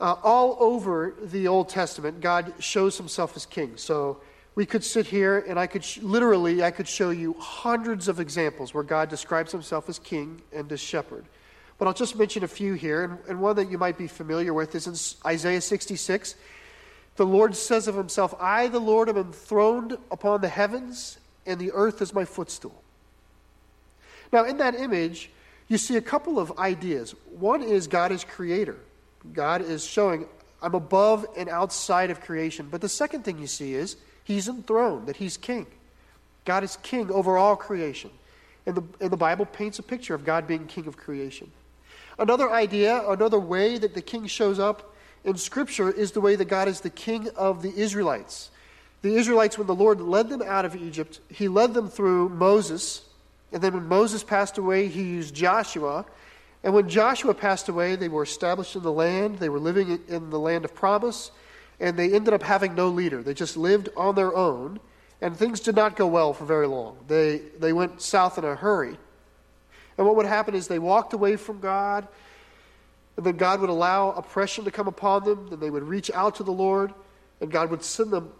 uh, 0.00 0.16
all 0.22 0.56
over 0.60 1.14
the 1.20 1.48
Old 1.48 1.68
Testament, 1.68 2.20
God 2.20 2.54
shows 2.58 2.96
himself 2.96 3.36
as 3.36 3.44
King. 3.44 3.76
So, 3.76 4.18
we 4.54 4.66
could 4.66 4.84
sit 4.84 5.06
here 5.06 5.38
and 5.48 5.58
I 5.58 5.66
could 5.66 5.84
sh- 5.84 5.98
literally 5.98 6.62
I 6.62 6.70
could 6.70 6.88
show 6.88 7.10
you 7.10 7.34
hundreds 7.38 8.08
of 8.08 8.20
examples 8.20 8.74
where 8.74 8.84
God 8.84 9.08
describes 9.08 9.52
himself 9.52 9.88
as 9.88 9.98
king 9.98 10.42
and 10.52 10.70
as 10.70 10.80
shepherd. 10.80 11.24
But 11.78 11.88
I'll 11.88 11.94
just 11.94 12.16
mention 12.16 12.44
a 12.44 12.48
few 12.48 12.74
here, 12.74 13.02
and, 13.02 13.18
and 13.28 13.40
one 13.40 13.56
that 13.56 13.70
you 13.70 13.78
might 13.78 13.98
be 13.98 14.06
familiar 14.06 14.54
with 14.54 14.74
is 14.74 14.86
in 14.86 14.94
Isaiah 15.28 15.60
66. 15.60 16.36
The 17.16 17.26
Lord 17.26 17.56
says 17.56 17.88
of 17.88 17.96
himself, 17.96 18.34
I, 18.38 18.68
the 18.68 18.78
Lord, 18.78 19.08
am 19.08 19.16
enthroned 19.16 19.98
upon 20.10 20.42
the 20.42 20.48
heavens, 20.48 21.18
and 21.44 21.58
the 21.58 21.72
earth 21.72 22.00
is 22.00 22.14
my 22.14 22.24
footstool. 22.24 22.82
Now, 24.32 24.44
in 24.44 24.58
that 24.58 24.74
image, 24.74 25.30
you 25.66 25.76
see 25.76 25.96
a 25.96 26.00
couple 26.00 26.38
of 26.38 26.58
ideas. 26.58 27.14
One 27.38 27.62
is 27.62 27.86
God 27.86 28.12
is 28.12 28.24
creator. 28.24 28.76
God 29.32 29.62
is 29.62 29.84
showing, 29.84 30.26
I'm 30.62 30.74
above 30.74 31.26
and 31.36 31.48
outside 31.48 32.10
of 32.10 32.20
creation. 32.20 32.68
But 32.70 32.80
the 32.80 32.88
second 32.88 33.24
thing 33.24 33.38
you 33.38 33.46
see 33.46 33.74
is, 33.74 33.96
He's 34.24 34.48
enthroned, 34.48 35.06
that 35.06 35.16
He's 35.16 35.36
king. 35.36 35.66
God 36.44 36.64
is 36.64 36.76
king 36.82 37.10
over 37.10 37.36
all 37.36 37.56
creation. 37.56 38.10
And 38.66 38.76
the, 38.76 38.82
and 39.00 39.10
the 39.10 39.16
Bible 39.16 39.46
paints 39.46 39.78
a 39.78 39.82
picture 39.82 40.14
of 40.14 40.24
God 40.24 40.46
being 40.46 40.66
king 40.66 40.86
of 40.86 40.96
creation. 40.96 41.50
Another 42.18 42.50
idea, 42.50 43.08
another 43.08 43.40
way 43.40 43.78
that 43.78 43.94
the 43.94 44.02
king 44.02 44.26
shows 44.26 44.58
up 44.58 44.94
in 45.24 45.36
Scripture 45.36 45.90
is 45.90 46.12
the 46.12 46.20
way 46.20 46.36
that 46.36 46.46
God 46.46 46.68
is 46.68 46.80
the 46.80 46.90
king 46.90 47.28
of 47.30 47.62
the 47.62 47.74
Israelites. 47.74 48.50
The 49.02 49.16
Israelites, 49.16 49.58
when 49.58 49.66
the 49.66 49.74
Lord 49.74 50.00
led 50.00 50.28
them 50.28 50.42
out 50.42 50.64
of 50.64 50.76
Egypt, 50.76 51.20
He 51.28 51.48
led 51.48 51.74
them 51.74 51.88
through 51.88 52.28
Moses. 52.28 53.02
And 53.52 53.60
then 53.60 53.74
when 53.74 53.88
Moses 53.88 54.22
passed 54.22 54.58
away, 54.58 54.88
He 54.88 55.02
used 55.02 55.34
Joshua. 55.34 56.04
And 56.62 56.72
when 56.72 56.88
Joshua 56.88 57.34
passed 57.34 57.68
away, 57.68 57.96
they 57.96 58.08
were 58.08 58.22
established 58.22 58.76
in 58.76 58.82
the 58.82 58.92
land. 58.92 59.38
They 59.38 59.48
were 59.48 59.58
living 59.58 59.98
in 60.06 60.30
the 60.30 60.38
land 60.38 60.64
of 60.64 60.74
promise 60.74 61.32
and 61.80 61.96
they 61.96 62.12
ended 62.12 62.34
up 62.34 62.42
having 62.42 62.74
no 62.74 62.88
leader. 62.88 63.22
They 63.22 63.34
just 63.34 63.56
lived 63.56 63.88
on 63.96 64.14
their 64.14 64.34
own, 64.34 64.80
and 65.20 65.36
things 65.36 65.60
did 65.60 65.76
not 65.76 65.96
go 65.96 66.06
well 66.06 66.32
for 66.32 66.44
very 66.44 66.66
long. 66.66 66.96
They, 67.08 67.38
they 67.58 67.72
went 67.72 68.00
south 68.00 68.38
in 68.38 68.44
a 68.44 68.54
hurry. 68.54 68.96
And 69.98 70.06
what 70.06 70.16
would 70.16 70.26
happen 70.26 70.54
is 70.54 70.68
they 70.68 70.78
walked 70.78 71.12
away 71.12 71.36
from 71.36 71.60
God, 71.60 72.08
and 73.16 73.26
then 73.26 73.36
God 73.36 73.60
would 73.60 73.70
allow 73.70 74.10
oppression 74.12 74.64
to 74.64 74.70
come 74.70 74.88
upon 74.88 75.24
them, 75.24 75.48
then 75.50 75.60
they 75.60 75.70
would 75.70 75.82
reach 75.82 76.10
out 76.12 76.36
to 76.36 76.42
the 76.42 76.52
Lord, 76.52 76.92
And 77.40 77.50
God 77.50 77.70
would 77.70 77.82
send 77.82 78.10
them 78.10 78.32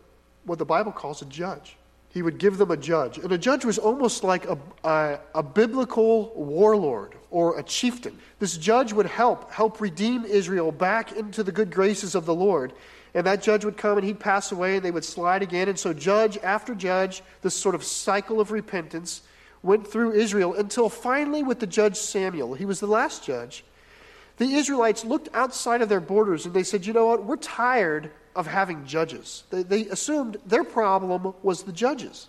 what 0.45 0.59
the 0.59 0.65
Bible 0.65 0.93
calls 0.93 1.23
a 1.23 1.27
judge. 1.27 1.77
He 2.13 2.23
would 2.23 2.39
give 2.39 2.59
them 2.59 2.71
a 2.71 2.77
judge. 2.77 3.19
And 3.19 3.33
a 3.33 3.39
judge 3.39 3.65
was 3.65 3.79
almost 3.79 4.23
like 4.23 4.45
a, 4.45 4.59
a, 4.85 5.19
a, 5.35 5.43
biblical 5.43 6.33
warlord 6.37 7.15
or 7.31 7.59
a 7.59 7.63
chieftain. 7.63 8.19
This 8.39 8.59
judge 8.59 8.93
would 8.93 9.07
help, 9.07 9.51
help 9.51 9.81
redeem 9.81 10.25
Israel 10.27 10.73
back 10.73 11.13
into 11.13 11.43
the 11.43 11.53
good 11.53 11.71
graces 11.71 12.15
of 12.15 12.27
the 12.27 12.35
Lord. 12.35 12.75
And 13.15 13.27
that 13.27 13.43
judge 13.43 13.65
would 13.65 13.77
come 13.77 13.99
and 13.99 14.07
he'd 14.07 14.21
pass 14.21 14.53
away 14.53 14.77
and 14.77 14.85
they 14.85 14.91
would 14.91 15.05
slide 15.05 15.43
again. 15.43 15.69
And 15.69 15.79
so, 15.79 15.93
judge 15.93 16.39
after 16.39 16.75
judge, 16.75 17.23
this 17.43 17.55
sort 17.55 17.75
of 17.75 17.85
cycle 17.85 18.41
of 18.41 18.51
repentance 18.51 19.23
went 19.63 19.87
through 19.87 20.13
Israel 20.13 20.55
until 20.55 20.89
finally, 20.89 21.43
with 21.43 21.61
the 21.61 21.67
judge 21.67 21.97
Samuel, 21.97 22.55
he 22.55 22.65
was 22.65 22.81
the 22.81 22.87
last 22.87 23.25
judge, 23.25 23.65
the 24.39 24.55
Israelites 24.55 25.05
looked 25.05 25.29
outside 25.35 25.83
of 25.83 25.89
their 25.89 26.01
borders 26.01 26.47
and 26.47 26.55
they 26.55 26.63
said, 26.63 26.87
You 26.87 26.93
know 26.93 27.07
what? 27.07 27.25
We're 27.25 27.37
tired 27.37 28.11
of 28.35 28.47
having 28.47 28.87
judges. 28.87 29.45
They, 29.51 29.63
they 29.63 29.87
assumed 29.89 30.39
their 30.47 30.65
problem 30.65 31.35
was 31.43 31.65
the 31.65 31.73
judges. 31.73 32.29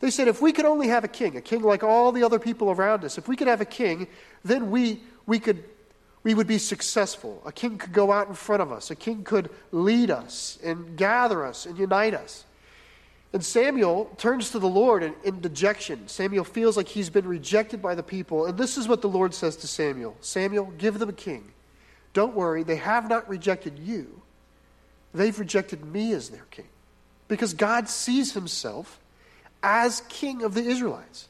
They 0.00 0.10
said, 0.10 0.26
If 0.26 0.40
we 0.40 0.52
could 0.52 0.64
only 0.64 0.88
have 0.88 1.04
a 1.04 1.08
king, 1.08 1.36
a 1.36 1.42
king 1.42 1.62
like 1.62 1.84
all 1.84 2.12
the 2.12 2.24
other 2.24 2.38
people 2.38 2.70
around 2.70 3.04
us, 3.04 3.18
if 3.18 3.28
we 3.28 3.36
could 3.36 3.48
have 3.48 3.60
a 3.60 3.66
king, 3.66 4.08
then 4.42 4.70
we, 4.70 5.00
we 5.26 5.38
could 5.38 5.62
we 6.24 6.34
would 6.34 6.46
be 6.46 6.58
successful. 6.58 7.40
A 7.44 7.52
king 7.52 7.78
could 7.78 7.92
go 7.92 8.10
out 8.10 8.28
in 8.28 8.34
front 8.34 8.62
of 8.62 8.72
us, 8.72 8.90
a 8.90 8.96
king 8.96 9.22
could 9.22 9.50
lead 9.70 10.10
us 10.10 10.58
and 10.64 10.96
gather 10.96 11.44
us 11.44 11.66
and 11.66 11.78
unite 11.78 12.14
us. 12.14 12.44
And 13.32 13.44
Samuel 13.44 14.10
turns 14.16 14.50
to 14.50 14.60
the 14.60 14.68
Lord 14.68 15.02
in, 15.02 15.12
in, 15.24 15.40
dejection. 15.40 16.06
Samuel 16.06 16.44
feels 16.44 16.76
like 16.76 16.86
he's 16.86 17.10
been 17.10 17.26
rejected 17.26 17.82
by 17.82 17.96
the 17.96 18.02
people. 18.02 18.46
And 18.46 18.56
this 18.56 18.78
is 18.78 18.86
what 18.86 19.02
the 19.02 19.08
Lord 19.08 19.34
says 19.34 19.56
to 19.56 19.66
Samuel 19.66 20.16
Samuel, 20.20 20.72
give 20.78 20.98
them 20.98 21.08
a 21.08 21.14
king. 21.14 21.50
Don't 22.12 22.34
worry, 22.34 22.62
they 22.62 22.76
have 22.76 23.08
not 23.08 23.28
rejected 23.28 23.78
you, 23.78 24.22
they've 25.12 25.38
rejected 25.38 25.84
me 25.84 26.12
as 26.12 26.30
their 26.30 26.46
king. 26.50 26.68
Because 27.26 27.54
God 27.54 27.88
sees 27.88 28.32
himself 28.34 29.00
as 29.62 30.02
king 30.08 30.42
of 30.42 30.54
the 30.54 30.62
Israelites. 30.62 31.28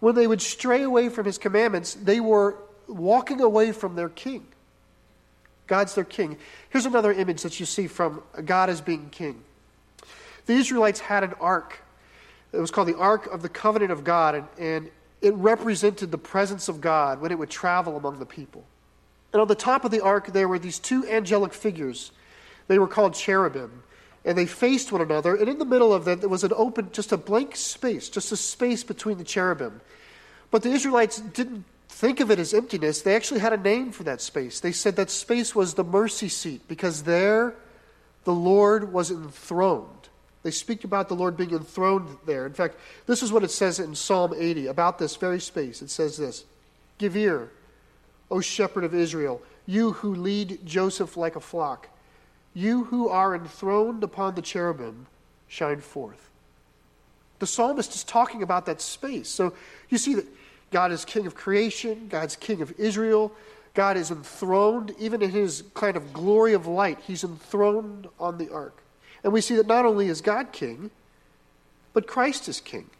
When 0.00 0.14
they 0.14 0.26
would 0.26 0.42
stray 0.42 0.82
away 0.82 1.08
from 1.08 1.24
his 1.24 1.38
commandments, 1.38 1.94
they 1.94 2.20
were 2.20 2.56
walking 2.88 3.40
away 3.40 3.72
from 3.72 3.94
their 3.94 4.08
king. 4.08 4.46
God's 5.66 5.94
their 5.94 6.04
king. 6.04 6.38
Here's 6.70 6.86
another 6.86 7.12
image 7.12 7.42
that 7.42 7.60
you 7.60 7.66
see 7.66 7.86
from 7.86 8.22
God 8.44 8.70
as 8.70 8.80
being 8.80 9.10
king. 9.10 9.42
The 10.46 10.54
Israelites 10.54 10.98
had 10.98 11.22
an 11.22 11.34
ark. 11.40 11.78
It 12.52 12.58
was 12.58 12.70
called 12.70 12.88
the 12.88 12.96
Ark 12.96 13.26
of 13.26 13.42
the 13.42 13.50
Covenant 13.50 13.92
of 13.92 14.02
God, 14.02 14.34
and, 14.34 14.46
and 14.58 14.90
it 15.20 15.34
represented 15.34 16.10
the 16.10 16.18
presence 16.18 16.68
of 16.68 16.80
God 16.80 17.20
when 17.20 17.30
it 17.30 17.38
would 17.38 17.50
travel 17.50 17.96
among 17.96 18.18
the 18.18 18.26
people. 18.26 18.64
And 19.32 19.42
on 19.42 19.48
the 19.48 19.54
top 19.54 19.84
of 19.84 19.90
the 19.90 20.00
ark, 20.00 20.32
there 20.32 20.48
were 20.48 20.58
these 20.58 20.78
two 20.78 21.06
angelic 21.06 21.52
figures. 21.52 22.12
They 22.66 22.78
were 22.78 22.88
called 22.88 23.14
cherubim. 23.14 23.82
And 24.24 24.36
they 24.36 24.46
faced 24.46 24.90
one 24.90 25.02
another, 25.02 25.36
and 25.36 25.48
in 25.48 25.58
the 25.58 25.64
middle 25.64 25.92
of 25.92 26.04
them, 26.04 26.20
there 26.20 26.28
was 26.28 26.44
an 26.44 26.52
open, 26.56 26.90
just 26.92 27.12
a 27.12 27.16
blank 27.16 27.54
space, 27.54 28.08
just 28.08 28.32
a 28.32 28.36
space 28.36 28.82
between 28.82 29.18
the 29.18 29.24
cherubim. 29.24 29.80
But 30.50 30.62
the 30.62 30.70
Israelites 30.70 31.20
didn't 31.20 31.64
think 31.98 32.20
of 32.20 32.30
it 32.30 32.38
as 32.38 32.54
emptiness, 32.54 33.02
they 33.02 33.16
actually 33.16 33.40
had 33.40 33.52
a 33.52 33.56
name 33.56 33.90
for 33.90 34.04
that 34.04 34.20
space. 34.20 34.60
They 34.60 34.70
said 34.70 34.94
that 34.96 35.10
space 35.10 35.52
was 35.52 35.74
the 35.74 35.82
mercy 35.82 36.28
seat 36.28 36.62
because 36.68 37.02
there 37.02 37.56
the 38.22 38.32
Lord 38.32 38.92
was 38.92 39.10
enthroned. 39.10 40.08
They 40.44 40.52
speak 40.52 40.84
about 40.84 41.08
the 41.08 41.16
Lord 41.16 41.36
being 41.36 41.50
enthroned 41.50 42.16
there. 42.24 42.46
In 42.46 42.52
fact, 42.52 42.76
this 43.06 43.20
is 43.20 43.32
what 43.32 43.42
it 43.42 43.50
says 43.50 43.80
in 43.80 43.96
Psalm 43.96 44.32
80 44.36 44.68
about 44.68 45.00
this 45.00 45.16
very 45.16 45.40
space. 45.40 45.82
It 45.82 45.90
says 45.90 46.16
this 46.16 46.44
Give 46.98 47.16
ear, 47.16 47.50
O 48.30 48.40
shepherd 48.40 48.84
of 48.84 48.94
Israel, 48.94 49.42
you 49.66 49.94
who 49.94 50.14
lead 50.14 50.64
Joseph 50.64 51.16
like 51.16 51.34
a 51.34 51.40
flock, 51.40 51.88
you 52.54 52.84
who 52.84 53.08
are 53.08 53.34
enthroned 53.34 54.04
upon 54.04 54.36
the 54.36 54.42
cherubim, 54.42 55.08
shine 55.48 55.80
forth. 55.80 56.30
The 57.40 57.46
psalmist 57.46 57.96
is 57.96 58.04
talking 58.04 58.44
about 58.44 58.66
that 58.66 58.80
space. 58.80 59.28
So 59.28 59.52
you 59.88 59.98
see 59.98 60.14
that 60.14 60.26
God 60.70 60.92
is 60.92 61.04
king 61.04 61.26
of 61.26 61.34
creation, 61.34 62.08
God's 62.08 62.36
king 62.36 62.60
of 62.62 62.72
Israel. 62.78 63.32
God 63.74 63.96
is 63.96 64.10
enthroned, 64.10 64.92
even 64.98 65.22
in 65.22 65.30
his 65.30 65.62
kind 65.74 65.96
of 65.96 66.12
glory 66.12 66.52
of 66.52 66.66
light, 66.66 66.98
he's 67.06 67.22
enthroned 67.22 68.08
on 68.18 68.38
the 68.38 68.52
ark. 68.52 68.82
And 69.22 69.32
we 69.32 69.40
see 69.40 69.54
that 69.56 69.66
not 69.66 69.84
only 69.84 70.08
is 70.08 70.20
God 70.20 70.52
king, 70.52 70.90
but 71.92 72.06
Christ 72.06 72.48
is 72.48 72.60
king. 72.60 72.90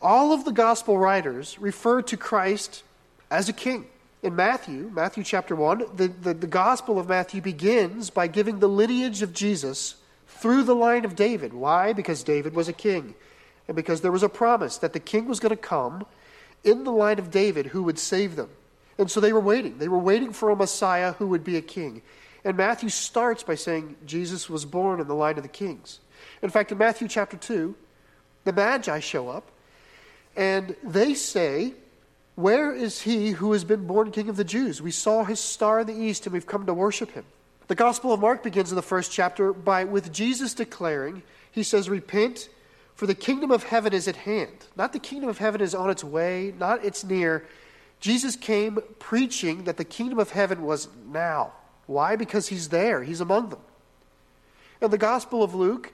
All 0.00 0.32
of 0.32 0.44
the 0.44 0.52
gospel 0.52 0.98
writers 0.98 1.58
refer 1.58 2.02
to 2.02 2.16
Christ 2.16 2.82
as 3.30 3.48
a 3.48 3.52
king. 3.52 3.86
In 4.22 4.36
Matthew, 4.36 4.90
Matthew 4.94 5.24
chapter 5.24 5.54
1, 5.54 5.96
the, 5.96 6.08
the, 6.08 6.34
the, 6.34 6.46
gospel 6.46 6.98
of 6.98 7.08
Matthew 7.08 7.40
begins 7.40 8.10
by 8.10 8.26
giving 8.26 8.58
the 8.58 8.68
lineage 8.68 9.22
of 9.22 9.32
Jesus 9.32 9.96
through 10.26 10.64
the 10.64 10.74
line 10.74 11.04
of 11.04 11.16
David. 11.16 11.52
Why? 11.52 11.92
Because 11.92 12.22
David 12.22 12.54
was 12.54 12.68
a 12.68 12.72
king. 12.72 13.14
And 13.68 13.76
because 13.76 14.00
there 14.00 14.12
was 14.12 14.22
a 14.22 14.28
promise 14.28 14.78
that 14.78 14.92
the 14.92 15.00
king 15.00 15.26
was 15.26 15.40
going 15.40 15.50
to 15.50 15.56
come 15.56 16.06
in 16.64 16.84
the 16.84 16.92
line 16.92 17.18
of 17.18 17.30
David 17.30 17.66
who 17.66 17.82
would 17.84 17.98
save 17.98 18.36
them. 18.36 18.50
And 18.98 19.10
so 19.10 19.20
they 19.20 19.32
were 19.32 19.40
waiting. 19.40 19.78
They 19.78 19.88
were 19.88 19.98
waiting 19.98 20.32
for 20.32 20.50
a 20.50 20.56
Messiah 20.56 21.12
who 21.12 21.26
would 21.28 21.44
be 21.44 21.56
a 21.56 21.62
king. 21.62 22.02
And 22.44 22.56
Matthew 22.56 22.88
starts 22.88 23.42
by 23.42 23.56
saying 23.56 23.96
Jesus 24.06 24.48
was 24.48 24.64
born 24.64 25.00
in 25.00 25.08
the 25.08 25.14
line 25.14 25.36
of 25.36 25.42
the 25.42 25.48
kings. 25.48 26.00
In 26.42 26.50
fact, 26.50 26.72
in 26.72 26.78
Matthew 26.78 27.08
chapter 27.08 27.36
2, 27.36 27.74
the 28.44 28.52
Magi 28.52 29.00
show 29.00 29.28
up 29.28 29.50
and 30.36 30.76
they 30.82 31.14
say, 31.14 31.74
Where 32.36 32.72
is 32.72 33.02
he 33.02 33.30
who 33.30 33.52
has 33.52 33.64
been 33.64 33.86
born 33.86 34.12
king 34.12 34.28
of 34.28 34.36
the 34.36 34.44
Jews? 34.44 34.80
We 34.80 34.92
saw 34.92 35.24
his 35.24 35.40
star 35.40 35.80
in 35.80 35.86
the 35.86 35.94
east 35.94 36.26
and 36.26 36.32
we've 36.32 36.46
come 36.46 36.66
to 36.66 36.74
worship 36.74 37.10
him. 37.10 37.24
The 37.68 37.74
Gospel 37.74 38.12
of 38.12 38.20
Mark 38.20 38.44
begins 38.44 38.70
in 38.70 38.76
the 38.76 38.82
first 38.82 39.10
chapter 39.10 39.52
by 39.52 39.84
with 39.84 40.12
Jesus 40.12 40.54
declaring, 40.54 41.22
He 41.50 41.64
says, 41.64 41.90
Repent 41.90 42.48
for 42.96 43.06
the 43.06 43.14
kingdom 43.14 43.50
of 43.50 43.62
heaven 43.62 43.92
is 43.92 44.08
at 44.08 44.16
hand. 44.16 44.66
Not 44.74 44.92
the 44.92 44.98
kingdom 44.98 45.28
of 45.28 45.38
heaven 45.38 45.60
is 45.60 45.74
on 45.74 45.90
its 45.90 46.02
way, 46.02 46.54
not 46.58 46.84
it's 46.84 47.04
near. 47.04 47.44
Jesus 48.00 48.36
came 48.36 48.78
preaching 48.98 49.64
that 49.64 49.76
the 49.76 49.84
kingdom 49.84 50.18
of 50.18 50.30
heaven 50.30 50.62
was 50.62 50.88
now. 51.06 51.52
Why? 51.86 52.16
Because 52.16 52.48
he's 52.48 52.70
there, 52.70 53.02
he's 53.02 53.20
among 53.20 53.50
them. 53.50 53.60
In 54.80 54.90
the 54.90 54.98
Gospel 54.98 55.42
of 55.42 55.54
Luke, 55.54 55.92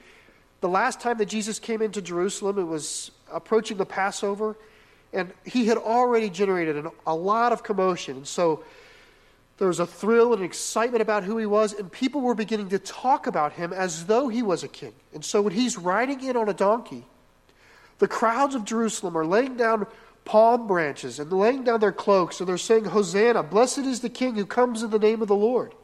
the 0.60 0.68
last 0.68 1.00
time 1.00 1.18
that 1.18 1.26
Jesus 1.26 1.58
came 1.58 1.82
into 1.82 2.00
Jerusalem, 2.00 2.58
it 2.58 2.64
was 2.64 3.10
approaching 3.32 3.76
the 3.76 3.86
Passover, 3.86 4.56
and 5.12 5.32
he 5.44 5.66
had 5.66 5.78
already 5.78 6.30
generated 6.30 6.76
an, 6.76 6.88
a 7.06 7.14
lot 7.14 7.52
of 7.52 7.62
commotion. 7.62 8.18
And 8.18 8.26
so 8.26 8.64
there 9.58 9.68
was 9.68 9.80
a 9.80 9.86
thrill 9.86 10.32
and 10.32 10.42
excitement 10.42 11.02
about 11.02 11.24
who 11.24 11.38
he 11.38 11.46
was, 11.46 11.72
and 11.72 11.90
people 11.90 12.20
were 12.20 12.34
beginning 12.34 12.70
to 12.70 12.78
talk 12.78 13.26
about 13.26 13.52
him 13.52 13.72
as 13.72 14.06
though 14.06 14.28
he 14.28 14.42
was 14.42 14.64
a 14.64 14.68
king. 14.68 14.94
And 15.14 15.24
so 15.24 15.42
when 15.42 15.52
he's 15.52 15.78
riding 15.78 16.22
in 16.22 16.36
on 16.36 16.48
a 16.48 16.54
donkey, 16.54 17.04
the 17.98 18.08
crowds 18.08 18.54
of 18.54 18.64
Jerusalem 18.64 19.16
are 19.16 19.26
laying 19.26 19.56
down 19.56 19.86
palm 20.24 20.66
branches 20.66 21.18
and 21.18 21.32
laying 21.32 21.64
down 21.64 21.80
their 21.80 21.92
cloaks, 21.92 22.40
and 22.40 22.48
they're 22.48 22.58
saying, 22.58 22.86
Hosanna, 22.86 23.42
blessed 23.42 23.78
is 23.78 24.00
the 24.00 24.08
king 24.08 24.34
who 24.34 24.46
comes 24.46 24.82
in 24.82 24.90
the 24.90 24.98
name 24.98 25.22
of 25.22 25.28
the 25.28 25.36
Lord. 25.36 25.74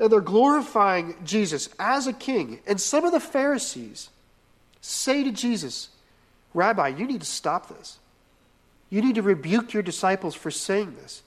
And 0.00 0.10
they're 0.10 0.20
glorifying 0.20 1.14
Jesus 1.24 1.68
as 1.78 2.06
a 2.06 2.12
king. 2.12 2.60
And 2.66 2.80
some 2.80 3.04
of 3.04 3.12
the 3.12 3.20
Pharisees 3.20 4.10
say 4.80 5.22
to 5.22 5.30
Jesus, 5.30 5.88
Rabbi, 6.52 6.88
you 6.88 7.06
need 7.06 7.20
to 7.20 7.26
stop 7.26 7.68
this. 7.68 7.98
You 8.90 9.02
need 9.02 9.14
to 9.16 9.22
rebuke 9.22 9.72
your 9.72 9.82
disciples 9.82 10.34
for 10.34 10.50
saying 10.50 10.96
this. 10.96 11.22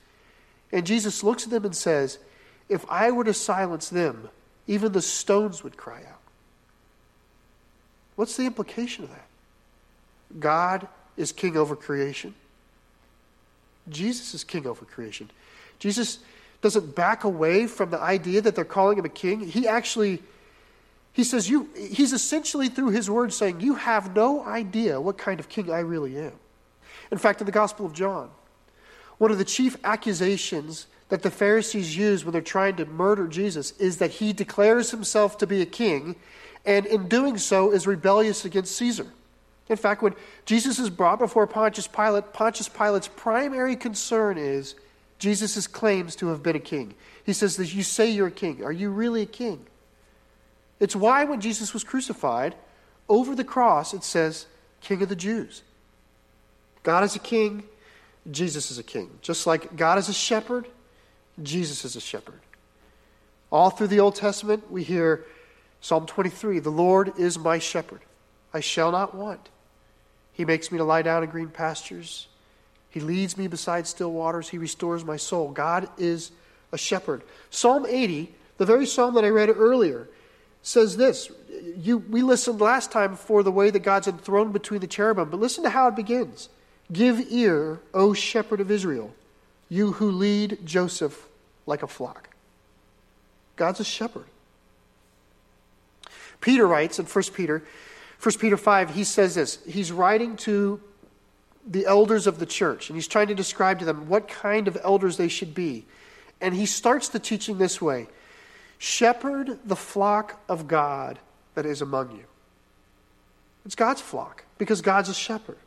And 0.71 0.85
Jesus 0.85 1.23
looks 1.23 1.45
at 1.45 1.49
them 1.49 1.65
and 1.65 1.75
says, 1.75 2.19
If 2.69 2.85
I 2.89 3.11
were 3.11 3.23
to 3.23 3.33
silence 3.33 3.89
them, 3.89 4.29
even 4.67 4.91
the 4.91 5.01
stones 5.01 5.63
would 5.63 5.77
cry 5.77 5.99
out. 5.99 6.21
What's 8.15 8.35
the 8.35 8.45
implication 8.45 9.05
of 9.05 9.11
that? 9.11 9.27
God 10.39 10.87
is 11.15 11.31
king 11.31 11.55
over 11.55 11.75
creation. 11.75 12.33
Jesus 13.89 14.33
is 14.33 14.43
king 14.43 14.67
over 14.67 14.85
creation. 14.85 15.29
Jesus 15.79 16.19
doesn't 16.61 16.95
back 16.95 17.23
away 17.23 17.67
from 17.67 17.91
the 17.91 17.99
idea 17.99 18.41
that 18.41 18.55
they're 18.55 18.65
calling 18.65 18.97
him 18.97 19.05
a 19.05 19.09
king. 19.09 19.39
He 19.39 19.67
actually 19.67 20.21
he 21.13 21.23
says 21.23 21.49
you 21.49 21.69
he's 21.75 22.13
essentially 22.13 22.67
through 22.67 22.89
his 22.89 23.09
words 23.09 23.35
saying 23.35 23.61
you 23.61 23.75
have 23.75 24.15
no 24.15 24.43
idea 24.43 24.99
what 24.99 25.17
kind 25.17 25.39
of 25.39 25.49
king 25.49 25.71
I 25.71 25.79
really 25.79 26.17
am. 26.17 26.33
In 27.11 27.17
fact, 27.17 27.39
in 27.41 27.45
the 27.45 27.51
Gospel 27.51 27.85
of 27.85 27.93
John, 27.93 28.29
one 29.17 29.31
of 29.31 29.37
the 29.37 29.45
chief 29.45 29.77
accusations 29.83 30.87
that 31.09 31.23
the 31.23 31.31
Pharisees 31.31 31.97
use 31.97 32.25
when 32.25 32.33
they're 32.33 32.41
trying 32.41 32.75
to 32.75 32.85
murder 32.85 33.27
Jesus 33.27 33.71
is 33.79 33.97
that 33.97 34.11
he 34.11 34.33
declares 34.33 34.91
himself 34.91 35.37
to 35.37 35.47
be 35.47 35.61
a 35.61 35.65
king, 35.65 36.15
and 36.65 36.85
in 36.85 37.07
doing 37.07 37.37
so 37.37 37.71
is 37.71 37.87
rebellious 37.87 38.45
against 38.45 38.75
Caesar. 38.75 39.07
In 39.69 39.77
fact, 39.77 40.01
when 40.01 40.15
Jesus 40.45 40.79
is 40.79 40.89
brought 40.89 41.19
before 41.19 41.47
Pontius 41.47 41.87
Pilate, 41.87 42.33
Pontius 42.33 42.69
Pilate's 42.69 43.07
primary 43.07 43.75
concern 43.75 44.37
is 44.37 44.75
Jesus' 45.19 45.67
claims 45.67 46.15
to 46.17 46.27
have 46.27 46.43
been 46.43 46.55
a 46.55 46.59
king. 46.59 46.93
He 47.25 47.33
says 47.33 47.57
that 47.57 47.73
you 47.73 47.83
say 47.83 48.09
you're 48.09 48.27
a 48.27 48.31
king. 48.31 48.63
Are 48.63 48.71
you 48.71 48.89
really 48.89 49.23
a 49.23 49.27
king? 49.27 49.65
It's 50.79 50.95
why 50.95 51.23
when 51.23 51.41
Jesus 51.41 51.73
was 51.73 51.83
crucified, 51.83 52.55
over 53.09 53.35
the 53.35 53.43
cross 53.43 53.93
it 53.93 54.03
says, 54.03 54.45
King 54.81 55.01
of 55.01 55.09
the 55.09 55.15
Jews. 55.15 55.63
God 56.83 57.03
is 57.03 57.15
a 57.15 57.19
king, 57.19 57.63
Jesus 58.31 58.71
is 58.71 58.77
a 58.77 58.83
king. 58.83 59.09
Just 59.21 59.47
like 59.47 59.75
God 59.75 59.97
is 59.97 60.09
a 60.09 60.13
shepherd, 60.13 60.67
Jesus 61.41 61.85
is 61.85 61.95
a 61.95 62.01
shepherd. 62.01 62.39
All 63.51 63.69
through 63.69 63.87
the 63.87 63.99
Old 63.99 64.15
Testament, 64.15 64.69
we 64.71 64.83
hear 64.83 65.25
Psalm 65.81 66.05
23 66.05 66.59
The 66.59 66.69
Lord 66.69 67.13
is 67.17 67.37
my 67.39 67.59
shepherd, 67.59 68.01
I 68.53 68.59
shall 68.59 68.91
not 68.91 69.15
want. 69.15 69.49
He 70.33 70.45
makes 70.45 70.71
me 70.71 70.77
to 70.77 70.83
lie 70.83 71.01
down 71.01 71.23
in 71.23 71.29
green 71.29 71.49
pastures. 71.49 72.27
He 72.89 72.99
leads 72.99 73.37
me 73.37 73.47
beside 73.47 73.87
still 73.87 74.11
waters. 74.11 74.49
He 74.49 74.57
restores 74.57 75.03
my 75.03 75.17
soul. 75.17 75.49
God 75.49 75.89
is 75.97 76.31
a 76.71 76.77
shepherd. 76.77 77.23
Psalm 77.49 77.85
80, 77.87 78.33
the 78.57 78.65
very 78.65 78.85
psalm 78.85 79.15
that 79.15 79.25
I 79.25 79.29
read 79.29 79.49
earlier, 79.49 80.07
says 80.61 80.97
this. 80.97 81.31
You, 81.77 81.97
we 81.97 82.21
listened 82.21 82.61
last 82.61 82.91
time 82.91 83.15
for 83.15 83.41
the 83.41 83.51
way 83.51 83.69
that 83.69 83.79
God's 83.79 84.07
enthroned 84.07 84.53
between 84.53 84.79
the 84.79 84.87
cherubim, 84.87 85.29
but 85.29 85.39
listen 85.39 85.63
to 85.63 85.69
how 85.69 85.87
it 85.87 85.95
begins. 85.95 86.49
Give 86.91 87.19
ear, 87.31 87.79
O 87.93 88.13
shepherd 88.13 88.61
of 88.61 88.71
Israel, 88.71 89.13
you 89.69 89.93
who 89.93 90.11
lead 90.11 90.59
Joseph 90.65 91.27
like 91.65 91.83
a 91.83 91.87
flock. 91.87 92.29
God's 93.57 93.79
a 93.79 93.83
shepherd. 93.83 94.25
Peter 96.39 96.67
writes 96.67 96.99
in 96.99 97.05
1 97.05 97.23
Peter, 97.33 97.63
1 98.21 98.35
Peter 98.39 98.57
5, 98.57 98.91
he 98.91 99.03
says 99.03 99.35
this. 99.35 99.59
He's 99.67 99.91
writing 99.91 100.37
to 100.37 100.79
the 101.67 101.85
elders 101.85 102.27
of 102.27 102.39
the 102.39 102.45
church, 102.45 102.89
and 102.89 102.95
he's 102.95 103.07
trying 103.07 103.27
to 103.27 103.35
describe 103.35 103.79
to 103.79 103.85
them 103.85 104.07
what 104.07 104.27
kind 104.27 104.67
of 104.67 104.77
elders 104.83 105.17
they 105.17 105.27
should 105.27 105.53
be. 105.53 105.85
And 106.39 106.53
he 106.53 106.65
starts 106.65 107.09
the 107.09 107.19
teaching 107.19 107.57
this 107.57 107.81
way 107.81 108.07
Shepherd 108.77 109.59
the 109.65 109.75
flock 109.75 110.39
of 110.47 110.67
God 110.67 111.19
that 111.55 111.65
is 111.65 111.81
among 111.81 112.11
you. 112.11 112.23
It's 113.65 113.75
God's 113.75 114.01
flock 114.01 114.45
because 114.57 114.81
God's 114.81 115.09
a 115.09 115.13
shepherd. 115.13 115.57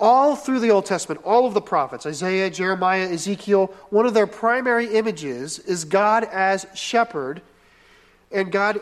All 0.00 0.36
through 0.36 0.60
the 0.60 0.70
Old 0.70 0.86
Testament, 0.86 1.20
all 1.24 1.46
of 1.46 1.54
the 1.54 1.60
prophets, 1.60 2.06
Isaiah, 2.06 2.50
Jeremiah, 2.50 3.10
Ezekiel, 3.10 3.72
one 3.90 4.06
of 4.06 4.14
their 4.14 4.28
primary 4.28 4.94
images 4.94 5.58
is 5.58 5.84
God 5.84 6.24
as 6.24 6.66
shepherd, 6.74 7.42
and 8.30 8.52
God 8.52 8.80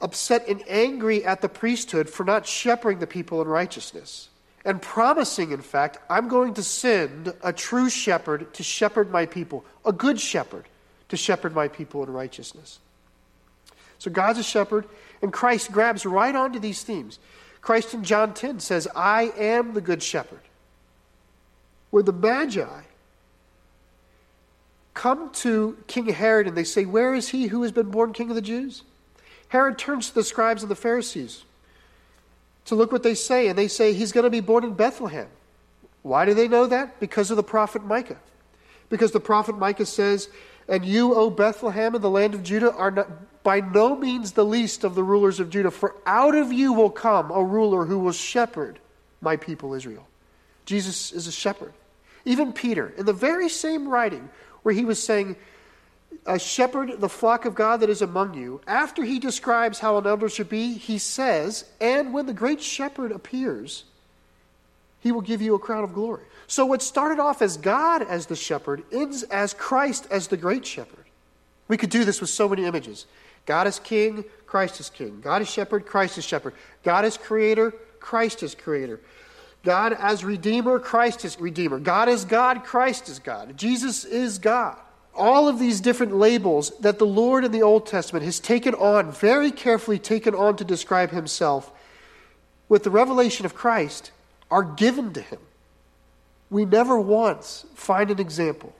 upset 0.00 0.48
and 0.48 0.62
angry 0.68 1.24
at 1.24 1.42
the 1.42 1.48
priesthood 1.48 2.10
for 2.10 2.24
not 2.24 2.46
shepherding 2.46 2.98
the 2.98 3.06
people 3.06 3.40
in 3.40 3.48
righteousness. 3.48 4.28
And 4.64 4.82
promising, 4.82 5.52
in 5.52 5.62
fact, 5.62 5.98
I'm 6.10 6.26
going 6.26 6.54
to 6.54 6.62
send 6.62 7.32
a 7.42 7.52
true 7.52 7.88
shepherd 7.88 8.52
to 8.54 8.64
shepherd 8.64 9.12
my 9.12 9.26
people, 9.26 9.64
a 9.84 9.92
good 9.92 10.20
shepherd 10.20 10.64
to 11.08 11.16
shepherd 11.16 11.54
my 11.54 11.68
people 11.68 12.02
in 12.02 12.10
righteousness. 12.10 12.80
So 13.98 14.10
God's 14.10 14.40
a 14.40 14.42
shepherd, 14.42 14.86
and 15.22 15.32
Christ 15.32 15.70
grabs 15.70 16.04
right 16.04 16.34
onto 16.34 16.58
these 16.58 16.82
themes. 16.82 17.20
Christ 17.66 17.94
in 17.94 18.04
John 18.04 18.32
10 18.32 18.60
says, 18.60 18.86
I 18.94 19.32
am 19.36 19.74
the 19.74 19.80
good 19.80 20.00
shepherd. 20.00 20.38
Where 21.90 22.04
the 22.04 22.12
Magi 22.12 22.82
come 24.94 25.30
to 25.32 25.76
King 25.88 26.06
Herod 26.10 26.46
and 26.46 26.56
they 26.56 26.62
say, 26.62 26.84
Where 26.84 27.12
is 27.12 27.30
he 27.30 27.48
who 27.48 27.62
has 27.62 27.72
been 27.72 27.90
born 27.90 28.12
king 28.12 28.28
of 28.28 28.36
the 28.36 28.40
Jews? 28.40 28.84
Herod 29.48 29.78
turns 29.78 30.10
to 30.10 30.14
the 30.14 30.22
scribes 30.22 30.62
and 30.62 30.70
the 30.70 30.76
Pharisees 30.76 31.42
to 32.66 32.76
look 32.76 32.92
what 32.92 33.02
they 33.02 33.16
say, 33.16 33.48
and 33.48 33.58
they 33.58 33.66
say, 33.66 33.92
He's 33.92 34.12
going 34.12 34.22
to 34.22 34.30
be 34.30 34.38
born 34.38 34.62
in 34.62 34.74
Bethlehem. 34.74 35.26
Why 36.02 36.24
do 36.24 36.34
they 36.34 36.46
know 36.46 36.68
that? 36.68 37.00
Because 37.00 37.32
of 37.32 37.36
the 37.36 37.42
prophet 37.42 37.84
Micah. 37.84 38.20
Because 38.90 39.10
the 39.10 39.18
prophet 39.18 39.58
Micah 39.58 39.86
says, 39.86 40.28
And 40.68 40.84
you, 40.84 41.14
O 41.14 41.30
Bethlehem, 41.30 41.94
in 41.94 42.02
the 42.02 42.10
land 42.10 42.34
of 42.34 42.42
Judah, 42.42 42.72
are 42.72 42.90
not, 42.90 43.42
by 43.42 43.60
no 43.60 43.96
means 43.96 44.32
the 44.32 44.44
least 44.44 44.82
of 44.82 44.94
the 44.94 45.02
rulers 45.02 45.38
of 45.38 45.50
Judah, 45.50 45.70
for 45.70 45.94
out 46.06 46.34
of 46.34 46.52
you 46.52 46.72
will 46.72 46.90
come 46.90 47.30
a 47.30 47.42
ruler 47.42 47.84
who 47.84 47.98
will 47.98 48.12
shepherd 48.12 48.78
my 49.20 49.36
people 49.36 49.74
Israel. 49.74 50.06
Jesus 50.64 51.12
is 51.12 51.26
a 51.28 51.32
shepherd. 51.32 51.72
Even 52.24 52.52
Peter, 52.52 52.92
in 52.96 53.06
the 53.06 53.12
very 53.12 53.48
same 53.48 53.88
writing 53.88 54.28
where 54.62 54.74
he 54.74 54.84
was 54.84 55.00
saying, 55.00 55.36
a 56.26 56.38
shepherd 56.38 57.00
the 57.00 57.08
flock 57.08 57.44
of 57.44 57.54
God 57.54 57.80
that 57.80 57.90
is 57.90 58.02
among 58.02 58.34
you, 58.34 58.60
after 58.66 59.04
he 59.04 59.18
describes 59.18 59.78
how 59.78 59.96
an 59.98 60.06
elder 60.06 60.28
should 60.28 60.48
be, 60.48 60.74
he 60.74 60.98
says, 60.98 61.64
And 61.80 62.12
when 62.12 62.26
the 62.26 62.32
great 62.32 62.60
shepherd 62.60 63.12
appears, 63.12 63.84
he 65.00 65.12
will 65.12 65.20
give 65.20 65.40
you 65.40 65.54
a 65.54 65.58
crown 65.58 65.84
of 65.84 65.94
glory. 65.94 66.24
So, 66.46 66.64
what 66.66 66.82
started 66.82 67.20
off 67.20 67.42
as 67.42 67.56
God 67.56 68.02
as 68.02 68.26
the 68.26 68.36
shepherd 68.36 68.84
ends 68.92 69.22
as 69.24 69.54
Christ 69.54 70.06
as 70.10 70.28
the 70.28 70.36
great 70.36 70.64
shepherd. 70.64 71.04
We 71.68 71.76
could 71.76 71.90
do 71.90 72.04
this 72.04 72.20
with 72.20 72.30
so 72.30 72.48
many 72.48 72.64
images. 72.64 73.06
God 73.46 73.66
is 73.66 73.78
king, 73.78 74.24
Christ 74.46 74.80
is 74.80 74.90
king. 74.90 75.20
God 75.20 75.42
is 75.42 75.50
shepherd, 75.50 75.86
Christ 75.86 76.18
is 76.18 76.24
shepherd. 76.24 76.54
God 76.82 77.04
is 77.04 77.16
creator, 77.16 77.72
Christ 77.98 78.42
is 78.42 78.54
creator. 78.54 79.00
God 79.64 79.92
as 79.92 80.24
redeemer, 80.24 80.78
Christ 80.78 81.24
is 81.24 81.40
redeemer. 81.40 81.80
God 81.80 82.08
is 82.08 82.24
God, 82.24 82.64
Christ 82.64 83.08
is 83.08 83.18
God. 83.18 83.56
Jesus 83.56 84.04
is 84.04 84.38
God 84.38 84.76
all 85.16 85.48
of 85.48 85.58
these 85.58 85.80
different 85.80 86.14
labels 86.14 86.72
that 86.80 86.98
the 86.98 87.06
Lord 87.06 87.44
in 87.44 87.52
the 87.52 87.62
Old 87.62 87.86
Testament 87.86 88.24
has 88.24 88.38
taken 88.38 88.74
on, 88.74 89.10
very 89.10 89.50
carefully 89.50 89.98
taken 89.98 90.34
on 90.34 90.56
to 90.56 90.64
describe 90.64 91.10
himself, 91.10 91.72
with 92.68 92.82
the 92.82 92.90
revelation 92.90 93.46
of 93.46 93.54
Christ, 93.54 94.10
are 94.50 94.62
given 94.62 95.12
to 95.14 95.20
him. 95.20 95.38
We 96.50 96.64
never 96.64 96.98
once 96.98 97.66
find 97.74 98.10
an 98.10 98.20
example 98.20 98.74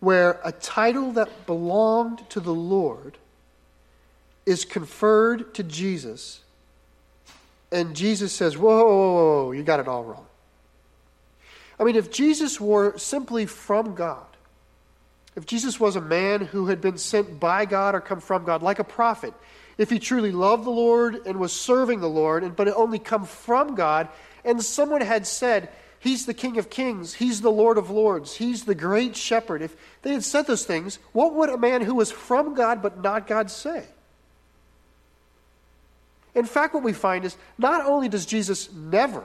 where 0.00 0.40
a 0.44 0.52
title 0.52 1.12
that 1.12 1.46
belonged 1.46 2.28
to 2.30 2.40
the 2.40 2.54
Lord 2.54 3.18
is 4.46 4.64
conferred 4.64 5.54
to 5.54 5.62
Jesus, 5.62 6.40
and 7.72 7.94
Jesus 7.94 8.32
says, 8.32 8.56
Whoa, 8.56 8.84
whoa, 8.84 8.84
whoa, 8.84 9.44
whoa, 9.44 9.52
you 9.52 9.62
got 9.62 9.80
it 9.80 9.88
all 9.88 10.04
wrong. 10.04 10.26
I 11.80 11.84
mean, 11.84 11.96
if 11.96 12.10
Jesus 12.10 12.60
were 12.60 12.96
simply 12.98 13.46
from 13.46 13.94
God, 13.94 14.24
if 15.36 15.46
Jesus 15.46 15.78
was 15.78 15.94
a 15.94 16.00
man 16.00 16.40
who 16.40 16.66
had 16.66 16.80
been 16.80 16.98
sent 16.98 17.38
by 17.38 17.64
God 17.64 17.94
or 17.94 18.00
come 18.00 18.20
from 18.20 18.44
God, 18.44 18.62
like 18.62 18.78
a 18.78 18.84
prophet, 18.84 19.34
if 19.76 19.90
he 19.90 20.00
truly 20.00 20.32
loved 20.32 20.64
the 20.64 20.70
Lord 20.70 21.26
and 21.26 21.38
was 21.38 21.52
serving 21.52 22.00
the 22.00 22.08
Lord, 22.08 22.42
and, 22.42 22.56
but 22.56 22.66
it 22.66 22.74
only 22.76 22.98
come 22.98 23.24
from 23.24 23.76
God, 23.76 24.08
and 24.44 24.62
someone 24.62 25.00
had 25.00 25.26
said, 25.26 25.68
He's 26.00 26.26
the 26.26 26.34
King 26.34 26.58
of 26.58 26.70
Kings, 26.70 27.14
He's 27.14 27.40
the 27.40 27.50
Lord 27.50 27.78
of 27.78 27.90
Lords, 27.90 28.36
He's 28.36 28.64
the 28.64 28.74
great 28.74 29.16
shepherd, 29.16 29.62
if 29.62 29.76
they 30.02 30.12
had 30.12 30.24
said 30.24 30.46
those 30.46 30.64
things, 30.64 30.98
what 31.12 31.34
would 31.34 31.48
a 31.48 31.58
man 31.58 31.82
who 31.82 31.94
was 31.94 32.10
from 32.10 32.54
God 32.54 32.82
but 32.82 33.02
not 33.02 33.26
God 33.26 33.50
say? 33.50 33.84
In 36.34 36.44
fact, 36.44 36.74
what 36.74 36.84
we 36.84 36.92
find 36.92 37.24
is 37.24 37.36
not 37.56 37.84
only 37.84 38.08
does 38.08 38.26
Jesus 38.26 38.72
never 38.72 39.24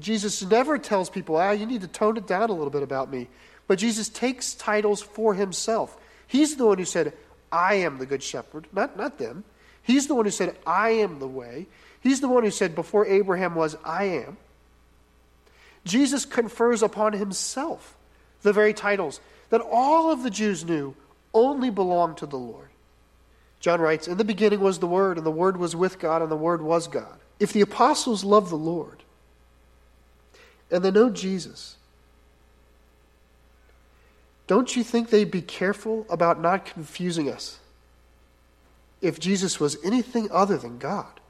Jesus 0.00 0.42
never 0.42 0.78
tells 0.78 1.10
people, 1.10 1.36
ah, 1.36 1.50
you 1.50 1.66
need 1.66 1.82
to 1.82 1.88
tone 1.88 2.16
it 2.16 2.26
down 2.26 2.50
a 2.50 2.52
little 2.52 2.70
bit 2.70 2.82
about 2.82 3.10
me. 3.10 3.28
But 3.66 3.78
Jesus 3.78 4.08
takes 4.08 4.54
titles 4.54 5.02
for 5.02 5.34
himself. 5.34 5.96
He's 6.26 6.56
the 6.56 6.66
one 6.66 6.78
who 6.78 6.84
said, 6.84 7.12
I 7.50 7.74
am 7.74 7.98
the 7.98 8.06
good 8.06 8.22
shepherd, 8.22 8.66
not, 8.72 8.96
not 8.96 9.18
them. 9.18 9.44
He's 9.82 10.06
the 10.06 10.14
one 10.14 10.24
who 10.24 10.30
said, 10.30 10.56
I 10.66 10.90
am 10.90 11.18
the 11.18 11.28
way. 11.28 11.66
He's 12.00 12.20
the 12.20 12.28
one 12.28 12.44
who 12.44 12.50
said, 12.50 12.74
before 12.74 13.06
Abraham 13.06 13.54
was, 13.54 13.76
I 13.84 14.04
am. 14.04 14.36
Jesus 15.84 16.24
confers 16.24 16.82
upon 16.82 17.12
himself 17.12 17.96
the 18.42 18.52
very 18.52 18.74
titles 18.74 19.20
that 19.50 19.60
all 19.60 20.10
of 20.10 20.22
the 20.22 20.30
Jews 20.30 20.64
knew 20.64 20.94
only 21.34 21.70
belonged 21.70 22.18
to 22.18 22.26
the 22.26 22.38
Lord. 22.38 22.68
John 23.60 23.80
writes, 23.80 24.08
In 24.08 24.18
the 24.18 24.24
beginning 24.24 24.60
was 24.60 24.78
the 24.78 24.86
Word, 24.86 25.18
and 25.18 25.26
the 25.26 25.30
Word 25.30 25.56
was 25.56 25.76
with 25.76 25.98
God, 25.98 26.20
and 26.20 26.30
the 26.30 26.36
Word 26.36 26.62
was 26.62 26.88
God. 26.88 27.18
If 27.38 27.52
the 27.52 27.60
apostles 27.60 28.24
love 28.24 28.50
the 28.50 28.56
Lord, 28.56 29.02
and 30.70 30.84
they 30.84 30.90
know 30.90 31.10
Jesus, 31.10 31.76
don't 34.46 34.74
you 34.74 34.82
think 34.82 35.10
they'd 35.10 35.30
be 35.30 35.42
careful 35.42 36.06
about 36.10 36.40
not 36.40 36.66
confusing 36.66 37.30
us 37.30 37.58
if 39.00 39.20
Jesus 39.20 39.60
was 39.60 39.76
anything 39.84 40.28
other 40.30 40.56
than 40.56 40.78
God? 40.78 41.20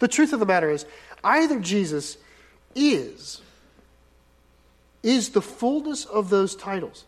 The 0.00 0.08
truth 0.08 0.32
of 0.32 0.40
the 0.40 0.46
matter 0.46 0.70
is, 0.70 0.86
either 1.22 1.60
Jesus 1.60 2.16
is 2.74 3.40
is 5.02 5.30
the 5.30 5.42
fullness 5.42 6.06
of 6.06 6.30
those 6.30 6.56
titles, 6.56 7.04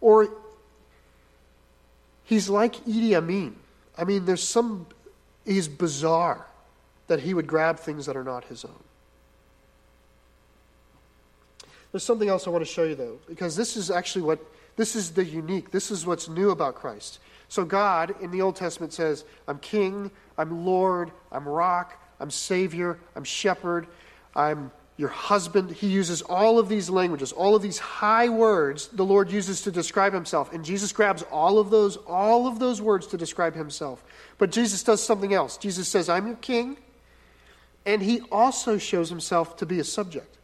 or 0.00 0.28
he's 2.24 2.48
like 2.48 2.76
Idi 2.84 3.14
Amin. 3.14 3.56
I 3.98 4.04
mean, 4.04 4.24
there's 4.24 4.42
some, 4.42 4.86
he's 5.44 5.68
bizarre 5.68 6.46
that 7.08 7.20
he 7.20 7.34
would 7.34 7.46
grab 7.46 7.78
things 7.78 8.06
that 8.06 8.16
are 8.16 8.24
not 8.24 8.44
his 8.44 8.64
own. 8.64 8.82
There's 11.90 12.04
something 12.04 12.28
else 12.28 12.46
I 12.46 12.50
want 12.50 12.64
to 12.64 12.70
show 12.70 12.84
you, 12.84 12.94
though, 12.94 13.18
because 13.26 13.56
this 13.56 13.76
is 13.76 13.90
actually 13.90 14.22
what, 14.22 14.38
this 14.76 14.94
is 14.94 15.12
the 15.12 15.24
unique, 15.24 15.70
this 15.70 15.90
is 15.90 16.06
what's 16.06 16.28
new 16.28 16.50
about 16.50 16.74
Christ. 16.74 17.18
So, 17.48 17.64
God 17.64 18.14
in 18.20 18.30
the 18.30 18.42
Old 18.42 18.56
Testament 18.56 18.92
says, 18.92 19.24
I'm 19.48 19.58
king, 19.58 20.10
I'm 20.36 20.66
Lord, 20.66 21.10
I'm 21.32 21.48
rock, 21.48 22.00
I'm 22.20 22.30
Savior, 22.30 22.98
I'm 23.14 23.24
shepherd, 23.24 23.86
I'm 24.36 24.70
your 24.96 25.08
husband. 25.08 25.72
He 25.72 25.88
uses 25.88 26.22
all 26.22 26.58
of 26.58 26.68
these 26.68 26.88
languages, 26.88 27.32
all 27.32 27.54
of 27.56 27.62
these 27.62 27.78
high 27.78 28.28
words 28.28 28.88
the 28.88 29.04
Lord 29.04 29.30
uses 29.30 29.62
to 29.62 29.72
describe 29.72 30.12
himself. 30.12 30.52
And 30.52 30.64
Jesus 30.64 30.92
grabs 30.92 31.22
all 31.22 31.58
of 31.58 31.70
those, 31.70 31.96
all 32.06 32.46
of 32.46 32.58
those 32.58 32.80
words 32.80 33.06
to 33.08 33.16
describe 33.16 33.54
himself. 33.54 34.04
But 34.38 34.52
Jesus 34.52 34.82
does 34.82 35.02
something 35.02 35.34
else. 35.34 35.56
Jesus 35.56 35.88
says, 35.88 36.08
I'm 36.08 36.26
your 36.26 36.36
king. 36.36 36.76
And 37.84 38.02
he 38.02 38.20
also 38.32 38.78
shows 38.78 39.08
himself 39.08 39.56
to 39.58 39.66
be 39.66 39.80
a 39.80 39.84
subject. 39.84 40.36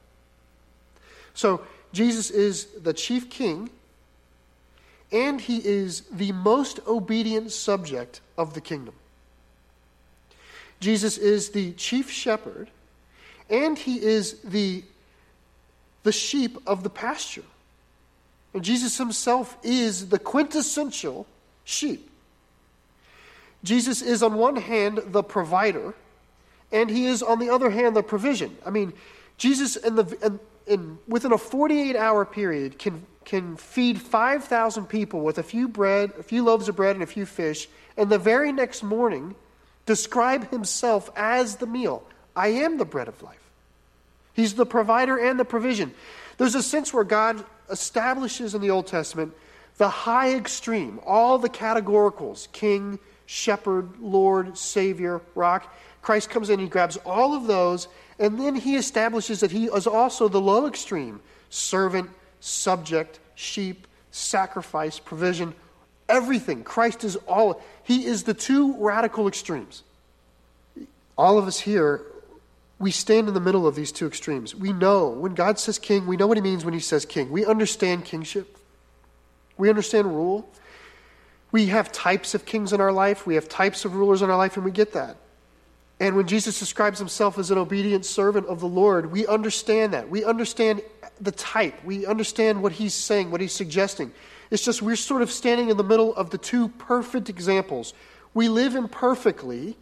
So 1.34 1.62
Jesus 1.92 2.30
is 2.30 2.66
the 2.82 2.92
chief 2.92 3.28
king, 3.28 3.70
and 5.10 5.40
he 5.40 5.58
is 5.58 6.02
the 6.12 6.32
most 6.32 6.80
obedient 6.86 7.50
subject 7.50 8.20
of 8.38 8.54
the 8.54 8.60
kingdom. 8.60 8.94
Jesus 10.80 11.18
is 11.18 11.50
the 11.50 11.72
chief 11.72 12.10
shepherd, 12.10 12.70
and 13.52 13.78
he 13.78 14.02
is 14.02 14.40
the, 14.40 14.82
the 16.02 16.10
sheep 16.10 16.56
of 16.66 16.82
the 16.82 16.90
pasture. 16.90 17.44
And 18.54 18.64
Jesus 18.64 18.98
himself 18.98 19.56
is 19.62 20.08
the 20.08 20.18
quintessential 20.18 21.26
sheep. 21.64 22.10
Jesus 23.62 24.02
is, 24.02 24.22
on 24.22 24.34
one 24.34 24.56
hand, 24.56 25.00
the 25.06 25.22
provider, 25.22 25.94
and 26.72 26.90
he 26.90 27.06
is, 27.06 27.22
on 27.22 27.38
the 27.38 27.50
other 27.50 27.70
hand, 27.70 27.94
the 27.94 28.02
provision. 28.02 28.56
I 28.66 28.70
mean, 28.70 28.92
Jesus, 29.36 29.76
in 29.76 29.94
the, 29.94 30.18
in, 30.24 30.40
in, 30.66 30.98
within 31.06 31.32
a 31.32 31.38
48 31.38 31.94
hour 31.94 32.24
period, 32.24 32.78
can, 32.78 33.06
can 33.24 33.56
feed 33.56 34.00
5,000 34.00 34.86
people 34.86 35.20
with 35.20 35.38
a 35.38 35.42
few 35.42 35.68
bread, 35.68 36.12
a 36.18 36.22
few 36.22 36.42
loaves 36.42 36.68
of 36.68 36.74
bread, 36.74 36.96
and 36.96 37.02
a 37.02 37.06
few 37.06 37.26
fish, 37.26 37.68
and 37.96 38.10
the 38.10 38.18
very 38.18 38.50
next 38.50 38.82
morning 38.82 39.34
describe 39.86 40.50
himself 40.50 41.10
as 41.14 41.56
the 41.56 41.66
meal. 41.66 42.02
I 42.34 42.48
am 42.48 42.78
the 42.78 42.84
bread 42.84 43.08
of 43.08 43.22
life. 43.22 43.41
He's 44.34 44.54
the 44.54 44.66
provider 44.66 45.16
and 45.18 45.38
the 45.38 45.44
provision. 45.44 45.92
There's 46.38 46.54
a 46.54 46.62
sense 46.62 46.92
where 46.92 47.04
God 47.04 47.44
establishes 47.70 48.54
in 48.54 48.60
the 48.60 48.70
Old 48.70 48.86
Testament 48.86 49.34
the 49.78 49.88
high 49.88 50.34
extreme, 50.34 51.00
all 51.04 51.38
the 51.38 51.48
categoricals 51.48 52.50
king, 52.52 52.98
shepherd, 53.26 53.98
Lord, 54.00 54.56
Savior, 54.58 55.20
rock. 55.34 55.74
Christ 56.02 56.30
comes 56.30 56.50
in, 56.50 56.58
he 56.58 56.66
grabs 56.66 56.96
all 56.98 57.34
of 57.34 57.46
those, 57.46 57.88
and 58.18 58.38
then 58.38 58.54
he 58.54 58.76
establishes 58.76 59.40
that 59.40 59.50
he 59.50 59.66
is 59.66 59.86
also 59.86 60.28
the 60.28 60.40
low 60.40 60.66
extreme 60.66 61.20
servant, 61.48 62.10
subject, 62.40 63.18
sheep, 63.34 63.86
sacrifice, 64.10 64.98
provision, 64.98 65.54
everything. 66.08 66.64
Christ 66.64 67.04
is 67.04 67.16
all, 67.16 67.62
he 67.84 68.04
is 68.06 68.24
the 68.24 68.34
two 68.34 68.74
radical 68.78 69.28
extremes. 69.28 69.82
All 71.16 71.38
of 71.38 71.46
us 71.46 71.60
here, 71.60 72.02
we 72.82 72.90
stand 72.90 73.28
in 73.28 73.34
the 73.34 73.40
middle 73.40 73.64
of 73.64 73.76
these 73.76 73.92
two 73.92 74.08
extremes. 74.08 74.56
We 74.56 74.72
know 74.72 75.08
when 75.08 75.34
God 75.34 75.60
says 75.60 75.78
king, 75.78 76.04
we 76.04 76.16
know 76.16 76.26
what 76.26 76.36
he 76.36 76.42
means 76.42 76.64
when 76.64 76.74
he 76.74 76.80
says 76.80 77.06
king. 77.06 77.30
We 77.30 77.46
understand 77.46 78.04
kingship, 78.04 78.58
we 79.56 79.70
understand 79.70 80.08
rule. 80.08 80.48
We 81.52 81.66
have 81.66 81.92
types 81.92 82.34
of 82.34 82.46
kings 82.46 82.72
in 82.72 82.80
our 82.80 82.90
life, 82.90 83.24
we 83.24 83.36
have 83.36 83.48
types 83.48 83.84
of 83.84 83.94
rulers 83.94 84.20
in 84.20 84.30
our 84.30 84.36
life, 84.36 84.56
and 84.56 84.64
we 84.64 84.72
get 84.72 84.94
that. 84.94 85.16
And 86.00 86.16
when 86.16 86.26
Jesus 86.26 86.58
describes 86.58 86.98
himself 86.98 87.38
as 87.38 87.52
an 87.52 87.58
obedient 87.58 88.04
servant 88.04 88.46
of 88.46 88.58
the 88.58 88.66
Lord, 88.66 89.12
we 89.12 89.28
understand 89.28 89.92
that. 89.92 90.08
We 90.08 90.24
understand 90.24 90.82
the 91.20 91.30
type. 91.30 91.84
We 91.84 92.04
understand 92.04 92.62
what 92.62 92.72
he's 92.72 92.94
saying, 92.94 93.30
what 93.30 93.40
he's 93.40 93.52
suggesting. 93.52 94.12
It's 94.50 94.64
just 94.64 94.82
we're 94.82 94.96
sort 94.96 95.22
of 95.22 95.30
standing 95.30 95.70
in 95.70 95.76
the 95.76 95.84
middle 95.84 96.16
of 96.16 96.30
the 96.30 96.38
two 96.38 96.66
perfect 96.68 97.28
examples. 97.28 97.94
We 98.34 98.48
live 98.48 98.74
imperfectly 98.74 99.76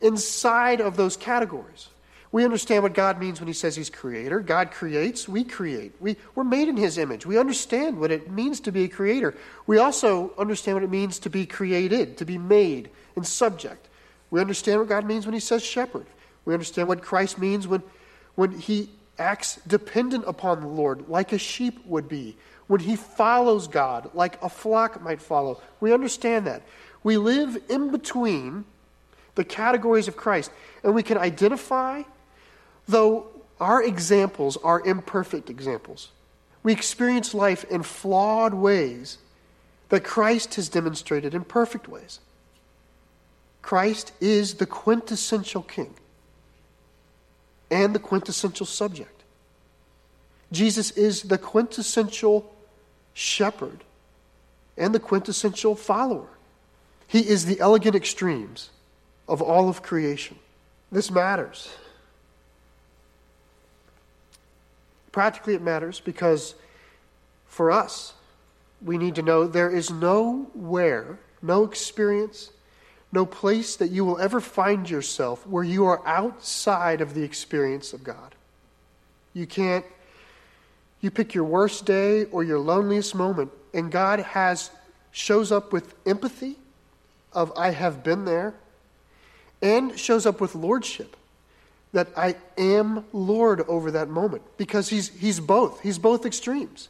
inside 0.00 0.80
of 0.80 0.96
those 0.96 1.14
categories. 1.16 1.88
We 2.30 2.44
understand 2.44 2.82
what 2.82 2.92
God 2.92 3.18
means 3.18 3.40
when 3.40 3.46
He 3.46 3.54
says 3.54 3.74
He's 3.74 3.88
creator. 3.88 4.40
God 4.40 4.70
creates, 4.70 5.26
we 5.26 5.44
create. 5.44 5.94
We, 5.98 6.16
we're 6.34 6.44
made 6.44 6.68
in 6.68 6.76
His 6.76 6.98
image. 6.98 7.24
We 7.24 7.38
understand 7.38 7.98
what 7.98 8.10
it 8.10 8.30
means 8.30 8.60
to 8.60 8.72
be 8.72 8.84
a 8.84 8.88
creator. 8.88 9.34
We 9.66 9.78
also 9.78 10.32
understand 10.36 10.76
what 10.76 10.84
it 10.84 10.90
means 10.90 11.18
to 11.20 11.30
be 11.30 11.46
created, 11.46 12.18
to 12.18 12.26
be 12.26 12.36
made 12.36 12.90
and 13.16 13.26
subject. 13.26 13.88
We 14.30 14.40
understand 14.40 14.80
what 14.80 14.88
God 14.88 15.06
means 15.06 15.24
when 15.24 15.34
He 15.34 15.40
says 15.40 15.64
shepherd. 15.64 16.06
We 16.44 16.52
understand 16.52 16.88
what 16.88 17.02
Christ 17.02 17.38
means 17.38 17.66
when, 17.66 17.82
when 18.34 18.58
He 18.58 18.90
acts 19.18 19.58
dependent 19.66 20.24
upon 20.26 20.60
the 20.60 20.66
Lord, 20.68 21.08
like 21.08 21.32
a 21.32 21.38
sheep 21.38 21.84
would 21.86 22.08
be. 22.08 22.36
When 22.66 22.80
He 22.80 22.96
follows 22.96 23.68
God, 23.68 24.10
like 24.12 24.42
a 24.42 24.50
flock 24.50 25.00
might 25.00 25.22
follow. 25.22 25.62
We 25.80 25.94
understand 25.94 26.46
that. 26.46 26.62
We 27.02 27.16
live 27.16 27.56
in 27.70 27.90
between 27.90 28.66
the 29.34 29.44
categories 29.44 30.08
of 30.08 30.16
Christ, 30.16 30.50
and 30.82 30.94
we 30.94 31.02
can 31.02 31.16
identify 31.16 32.02
though 32.88 33.26
our 33.60 33.82
examples 33.82 34.56
are 34.56 34.80
imperfect 34.84 35.50
examples. 35.50 36.08
We 36.62 36.72
experience 36.72 37.34
life 37.34 37.64
in 37.64 37.82
flawed 37.82 38.54
ways 38.54 39.18
that 39.90 40.04
Christ 40.04 40.54
has 40.56 40.68
demonstrated 40.68 41.34
in 41.34 41.44
perfect 41.44 41.88
ways. 41.88 42.20
Christ 43.62 44.12
is 44.20 44.54
the 44.54 44.66
quintessential 44.66 45.62
king 45.62 45.94
and 47.70 47.94
the 47.94 47.98
quintessential 47.98 48.66
subject. 48.66 49.22
Jesus 50.50 50.90
is 50.92 51.22
the 51.22 51.38
quintessential 51.38 52.50
shepherd 53.12 53.84
and 54.78 54.94
the 54.94 55.00
quintessential 55.00 55.74
follower. 55.74 56.28
He 57.06 57.28
is 57.28 57.44
the 57.44 57.60
elegant 57.60 57.94
extremes 57.94 58.70
of 59.28 59.42
all 59.42 59.68
of 59.68 59.82
creation. 59.82 60.38
This 60.90 61.10
matters. 61.10 61.68
Practically, 65.18 65.54
it 65.54 65.62
matters 65.62 65.98
because 65.98 66.54
for 67.44 67.72
us, 67.72 68.12
we 68.80 68.96
need 68.96 69.16
to 69.16 69.22
know 69.22 69.48
there 69.48 69.68
is 69.68 69.90
nowhere, 69.90 71.18
no 71.42 71.64
experience, 71.64 72.52
no 73.10 73.26
place 73.26 73.74
that 73.74 73.90
you 73.90 74.04
will 74.04 74.20
ever 74.20 74.40
find 74.40 74.88
yourself 74.88 75.44
where 75.44 75.64
you 75.64 75.86
are 75.86 76.06
outside 76.06 77.00
of 77.00 77.14
the 77.14 77.24
experience 77.24 77.92
of 77.92 78.04
God. 78.04 78.36
You 79.34 79.44
can't, 79.44 79.84
you 81.00 81.10
pick 81.10 81.34
your 81.34 81.42
worst 81.42 81.84
day 81.84 82.26
or 82.26 82.44
your 82.44 82.60
loneliest 82.60 83.16
moment, 83.16 83.50
and 83.74 83.90
God 83.90 84.20
has, 84.20 84.70
shows 85.10 85.50
up 85.50 85.72
with 85.72 85.96
empathy 86.06 86.58
of 87.32 87.52
I 87.58 87.70
have 87.70 88.04
been 88.04 88.24
there, 88.24 88.54
and 89.60 89.98
shows 89.98 90.26
up 90.26 90.40
with 90.40 90.54
lordship 90.54 91.16
that 91.92 92.08
I 92.16 92.36
am 92.56 93.04
Lord 93.12 93.62
over 93.62 93.90
that 93.92 94.08
moment 94.08 94.42
because 94.56 94.88
he's, 94.88 95.08
he's 95.08 95.40
both. 95.40 95.80
He's 95.80 95.98
both 95.98 96.26
extremes. 96.26 96.88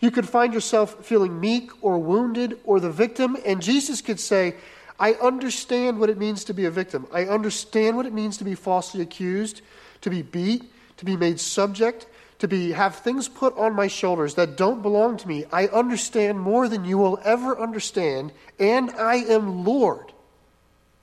You 0.00 0.10
could 0.10 0.28
find 0.28 0.52
yourself 0.52 1.04
feeling 1.04 1.40
meek 1.40 1.70
or 1.82 1.98
wounded 1.98 2.58
or 2.64 2.78
the 2.80 2.90
victim, 2.90 3.36
and 3.44 3.62
Jesus 3.62 4.00
could 4.00 4.20
say, 4.20 4.54
I 4.98 5.14
understand 5.14 5.98
what 5.98 6.10
it 6.10 6.18
means 6.18 6.44
to 6.44 6.54
be 6.54 6.66
a 6.66 6.70
victim. 6.70 7.06
I 7.12 7.24
understand 7.24 7.96
what 7.96 8.06
it 8.06 8.12
means 8.12 8.36
to 8.38 8.44
be 8.44 8.54
falsely 8.54 9.00
accused, 9.00 9.60
to 10.02 10.10
be 10.10 10.22
beat, 10.22 10.70
to 10.98 11.04
be 11.04 11.16
made 11.16 11.40
subject, 11.40 12.06
to 12.38 12.48
be 12.48 12.72
have 12.72 12.96
things 12.96 13.28
put 13.28 13.56
on 13.56 13.74
my 13.74 13.88
shoulders 13.88 14.34
that 14.34 14.56
don't 14.56 14.82
belong 14.82 15.16
to 15.16 15.28
me. 15.28 15.44
I 15.52 15.66
understand 15.68 16.38
more 16.38 16.68
than 16.68 16.84
you 16.84 16.98
will 16.98 17.18
ever 17.24 17.58
understand, 17.58 18.32
and 18.58 18.90
I 18.92 19.16
am 19.16 19.64
Lord 19.64 20.12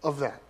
of 0.04 0.20
that. 0.20 0.42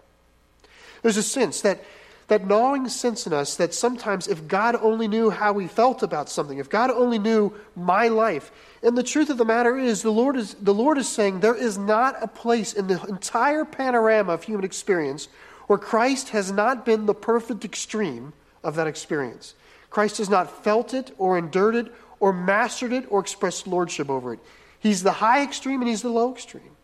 There's 1.01 1.17
a 1.17 1.23
sense 1.23 1.61
that 1.61 1.83
that 2.31 2.47
gnawing 2.47 2.87
sense 2.87 3.27
in 3.27 3.33
us 3.33 3.57
that 3.57 3.73
sometimes 3.73 4.25
if 4.29 4.47
God 4.47 4.77
only 4.77 5.09
knew 5.09 5.29
how 5.29 5.51
we 5.51 5.67
felt 5.67 6.01
about 6.01 6.29
something, 6.29 6.59
if 6.59 6.69
God 6.69 6.89
only 6.89 7.19
knew 7.19 7.51
my 7.75 8.07
life, 8.07 8.53
and 8.81 8.97
the 8.97 9.03
truth 9.03 9.29
of 9.29 9.37
the 9.37 9.43
matter 9.43 9.77
is 9.77 10.01
the 10.01 10.11
Lord 10.11 10.37
is 10.37 10.53
the 10.53 10.73
Lord 10.73 10.97
is 10.97 11.09
saying 11.09 11.41
there 11.41 11.53
is 11.53 11.77
not 11.77 12.23
a 12.23 12.29
place 12.29 12.71
in 12.71 12.87
the 12.87 13.03
entire 13.09 13.65
panorama 13.65 14.31
of 14.31 14.43
human 14.43 14.63
experience 14.63 15.27
where 15.67 15.77
Christ 15.77 16.29
has 16.29 16.53
not 16.53 16.85
been 16.85 17.05
the 17.05 17.13
perfect 17.13 17.65
extreme 17.65 18.31
of 18.63 18.75
that 18.75 18.87
experience. 18.87 19.53
Christ 19.89 20.19
has 20.19 20.29
not 20.29 20.63
felt 20.63 20.93
it 20.93 21.13
or 21.17 21.37
endured 21.37 21.75
it 21.75 21.91
or 22.21 22.31
mastered 22.31 22.93
it 22.93 23.07
or 23.09 23.19
expressed 23.19 23.67
lordship 23.67 24.09
over 24.09 24.35
it. 24.35 24.39
He's 24.79 25.03
the 25.03 25.11
high 25.11 25.43
extreme 25.43 25.81
and 25.81 25.89
he's 25.89 26.01
the 26.01 26.07
low 26.07 26.31
extreme. 26.31 26.77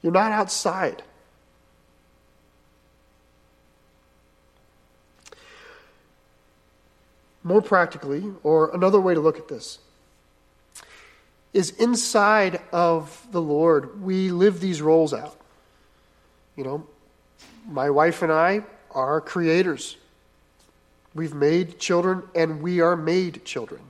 You're 0.00 0.14
not 0.14 0.32
outside 0.32 1.02
more 7.48 7.62
practically, 7.62 8.32
or 8.42 8.72
another 8.74 9.00
way 9.00 9.14
to 9.14 9.20
look 9.20 9.38
at 9.38 9.48
this, 9.48 9.78
is 11.52 11.70
inside 11.70 12.60
of 12.72 13.26
the 13.32 13.40
Lord, 13.40 14.02
we 14.02 14.30
live 14.30 14.60
these 14.60 14.82
roles 14.82 15.14
out. 15.14 15.36
You 16.56 16.64
know, 16.64 16.86
my 17.66 17.88
wife 17.90 18.22
and 18.22 18.30
I 18.30 18.62
are 18.90 19.20
creators. 19.20 19.96
We've 21.14 21.34
made 21.34 21.78
children 21.78 22.22
and 22.34 22.60
we 22.60 22.80
are 22.80 22.96
made 22.96 23.44
children. 23.44 23.80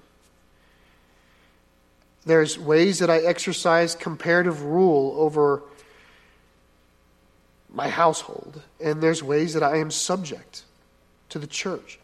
There's 2.25 2.59
ways 2.59 3.01
that 3.01 3.11
I 3.11 3.18
exercise 3.18 3.94
comparative 3.94 4.62
rule 4.62 5.14
over 5.18 5.62
my 7.71 7.88
household, 7.88 8.62
and 8.81 9.03
there's 9.03 9.23
ways 9.23 9.55
that 9.55 9.62
I 9.62 9.77
am 9.79 9.90
subject 9.90 10.62
to 11.31 11.38
the 11.38 11.47
church. 11.47 11.99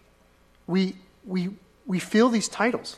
We 0.66 0.96
we, 1.26 1.50
we 1.86 1.98
feel 1.98 2.28
these 2.28 2.48
titles. 2.48 2.96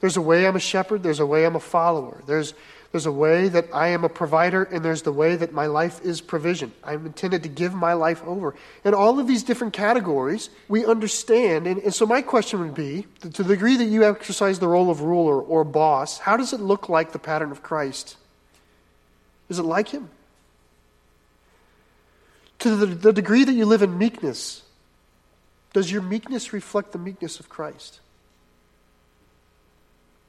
There's 0.00 0.16
a 0.16 0.22
way 0.22 0.46
I'm 0.46 0.56
a 0.56 0.60
shepherd, 0.60 1.02
there's 1.02 1.20
a 1.20 1.26
way 1.26 1.44
I'm 1.44 1.56
a 1.56 1.60
follower. 1.60 2.22
There's, 2.26 2.54
There's 2.90 3.04
a 3.04 3.12
way 3.12 3.48
that 3.48 3.66
I 3.74 3.88
am 3.88 4.02
a 4.02 4.08
provider, 4.08 4.62
and 4.62 4.82
there's 4.82 5.02
the 5.02 5.12
way 5.12 5.36
that 5.36 5.52
my 5.52 5.66
life 5.66 6.00
is 6.02 6.22
provision. 6.22 6.72
I'm 6.82 7.04
intended 7.04 7.42
to 7.42 7.48
give 7.50 7.74
my 7.74 7.92
life 7.92 8.22
over. 8.24 8.54
And 8.82 8.94
all 8.94 9.20
of 9.20 9.26
these 9.26 9.42
different 9.42 9.74
categories 9.74 10.48
we 10.68 10.86
understand. 10.86 11.66
And, 11.66 11.82
and 11.82 11.92
so, 11.92 12.06
my 12.06 12.22
question 12.22 12.60
would 12.60 12.74
be 12.74 13.06
to 13.20 13.42
the 13.42 13.54
degree 13.54 13.76
that 13.76 13.84
you 13.84 14.04
exercise 14.04 14.58
the 14.58 14.68
role 14.68 14.88
of 14.88 15.02
ruler 15.02 15.38
or 15.38 15.64
boss, 15.64 16.18
how 16.18 16.38
does 16.38 16.54
it 16.54 16.60
look 16.60 16.88
like 16.88 17.12
the 17.12 17.18
pattern 17.18 17.50
of 17.50 17.62
Christ? 17.62 18.16
Is 19.50 19.58
it 19.58 19.64
like 19.64 19.88
him? 19.88 20.08
To 22.60 22.74
the, 22.74 22.86
the 22.86 23.12
degree 23.12 23.44
that 23.44 23.52
you 23.52 23.66
live 23.66 23.82
in 23.82 23.98
meekness, 23.98 24.62
does 25.72 25.90
your 25.90 26.02
meekness 26.02 26.52
reflect 26.52 26.92
the 26.92 26.98
meekness 26.98 27.40
of 27.40 27.48
Christ? 27.48 28.00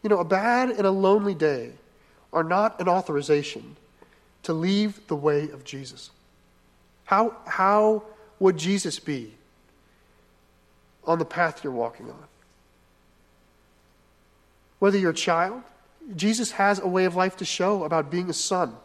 You 0.04 0.10
know, 0.10 0.20
a 0.20 0.26
bad 0.26 0.70
and 0.70 0.86
a 0.86 0.92
lonely 0.92 1.34
day 1.34 1.72
are 2.32 2.44
not 2.44 2.80
an 2.80 2.88
authorization 2.88 3.76
to 4.44 4.54
leave 4.54 5.08
the 5.08 5.16
way 5.16 5.50
of 5.50 5.64
Jesus. 5.64 6.12
How, 7.06 7.36
how 7.46 8.04
would 8.40 8.58
Jesus 8.58 9.00
be 9.00 9.34
on 11.06 11.20
the 11.20 11.26
path 11.26 11.64
you're 11.64 11.74
walking 11.74 12.10
on? 12.10 12.24
Whether 14.80 14.98
you're 14.98 15.12
a 15.12 15.16
child, 15.16 15.64
Jesus 16.16 16.52
has 16.52 16.80
a 16.80 16.88
way 16.88 17.06
of 17.06 17.16
life 17.16 17.38
to 17.38 17.46
show 17.46 17.84
about 17.84 18.10
being 18.10 18.30
a 18.30 18.34
son. 18.34 18.76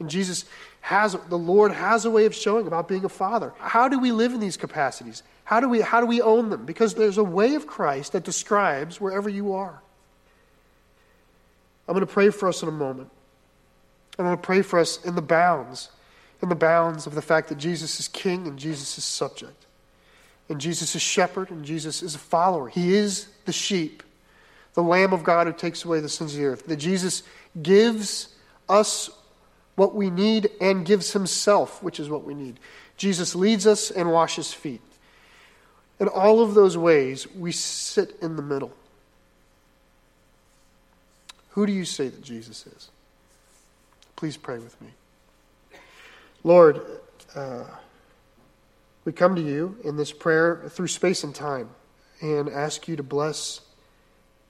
And 0.00 0.08
Jesus 0.08 0.44
has, 0.80 1.16
the 1.28 1.38
Lord 1.38 1.72
has 1.72 2.04
a 2.04 2.10
way 2.10 2.24
of 2.24 2.34
showing 2.34 2.66
about 2.66 2.88
being 2.88 3.04
a 3.04 3.08
father. 3.08 3.52
How 3.58 3.88
do 3.88 3.98
we 3.98 4.12
live 4.12 4.32
in 4.32 4.40
these 4.40 4.56
capacities? 4.56 5.22
How 5.48 5.60
do 5.60 5.68
we, 5.70 5.80
how 5.80 6.02
do 6.02 6.06
we 6.06 6.20
own 6.20 6.50
them? 6.50 6.66
Because 6.66 6.92
there's 6.92 7.16
a 7.16 7.24
way 7.24 7.54
of 7.54 7.66
Christ 7.66 8.12
that 8.12 8.22
describes 8.22 9.00
wherever 9.00 9.30
you 9.30 9.54
are. 9.54 9.80
I'm 11.88 11.94
going 11.94 12.06
to 12.06 12.12
pray 12.12 12.28
for 12.28 12.50
us 12.50 12.62
in 12.62 12.68
a 12.68 12.72
moment. 12.72 13.08
I'm 14.18 14.26
going 14.26 14.36
to 14.36 14.42
pray 14.42 14.60
for 14.60 14.78
us 14.78 15.02
in 15.06 15.14
the 15.14 15.22
bounds, 15.22 15.88
in 16.42 16.50
the 16.50 16.54
bounds 16.54 17.06
of 17.06 17.14
the 17.14 17.22
fact 17.22 17.48
that 17.48 17.56
Jesus 17.56 17.98
is 17.98 18.08
king 18.08 18.46
and 18.46 18.58
Jesus 18.58 18.98
is 18.98 19.04
subject. 19.04 19.64
And 20.50 20.60
Jesus 20.60 20.94
is 20.94 21.00
shepherd 21.00 21.50
and 21.50 21.64
Jesus 21.64 22.02
is 22.02 22.14
a 22.14 22.18
follower. 22.18 22.68
He 22.68 22.92
is 22.92 23.28
the 23.46 23.52
sheep, 23.52 24.02
the 24.74 24.82
Lamb 24.82 25.14
of 25.14 25.24
God 25.24 25.46
who 25.46 25.54
takes 25.54 25.82
away 25.82 26.00
the 26.00 26.10
sins 26.10 26.34
of 26.34 26.40
the 26.40 26.44
earth. 26.44 26.66
That 26.66 26.76
Jesus 26.76 27.22
gives 27.62 28.28
us 28.68 29.08
what 29.76 29.94
we 29.94 30.10
need 30.10 30.50
and 30.60 30.84
gives 30.84 31.14
himself, 31.14 31.82
which 31.82 31.98
is 31.98 32.10
what 32.10 32.24
we 32.24 32.34
need. 32.34 32.60
Jesus 32.98 33.34
leads 33.34 33.66
us 33.66 33.90
and 33.90 34.12
washes 34.12 34.52
feet. 34.52 34.82
In 36.00 36.08
all 36.08 36.40
of 36.40 36.54
those 36.54 36.76
ways, 36.76 37.26
we 37.34 37.52
sit 37.52 38.16
in 38.22 38.36
the 38.36 38.42
middle. 38.42 38.72
Who 41.50 41.66
do 41.66 41.72
you 41.72 41.84
say 41.84 42.08
that 42.08 42.22
Jesus 42.22 42.66
is? 42.66 42.88
Please 44.14 44.36
pray 44.36 44.58
with 44.58 44.80
me. 44.80 44.88
Lord, 46.44 46.80
uh, 47.34 47.64
we 49.04 49.12
come 49.12 49.34
to 49.34 49.42
you 49.42 49.76
in 49.82 49.96
this 49.96 50.12
prayer 50.12 50.62
through 50.68 50.88
space 50.88 51.24
and 51.24 51.34
time 51.34 51.70
and 52.20 52.48
ask 52.48 52.86
you 52.86 52.96
to 52.96 53.02
bless, 53.02 53.60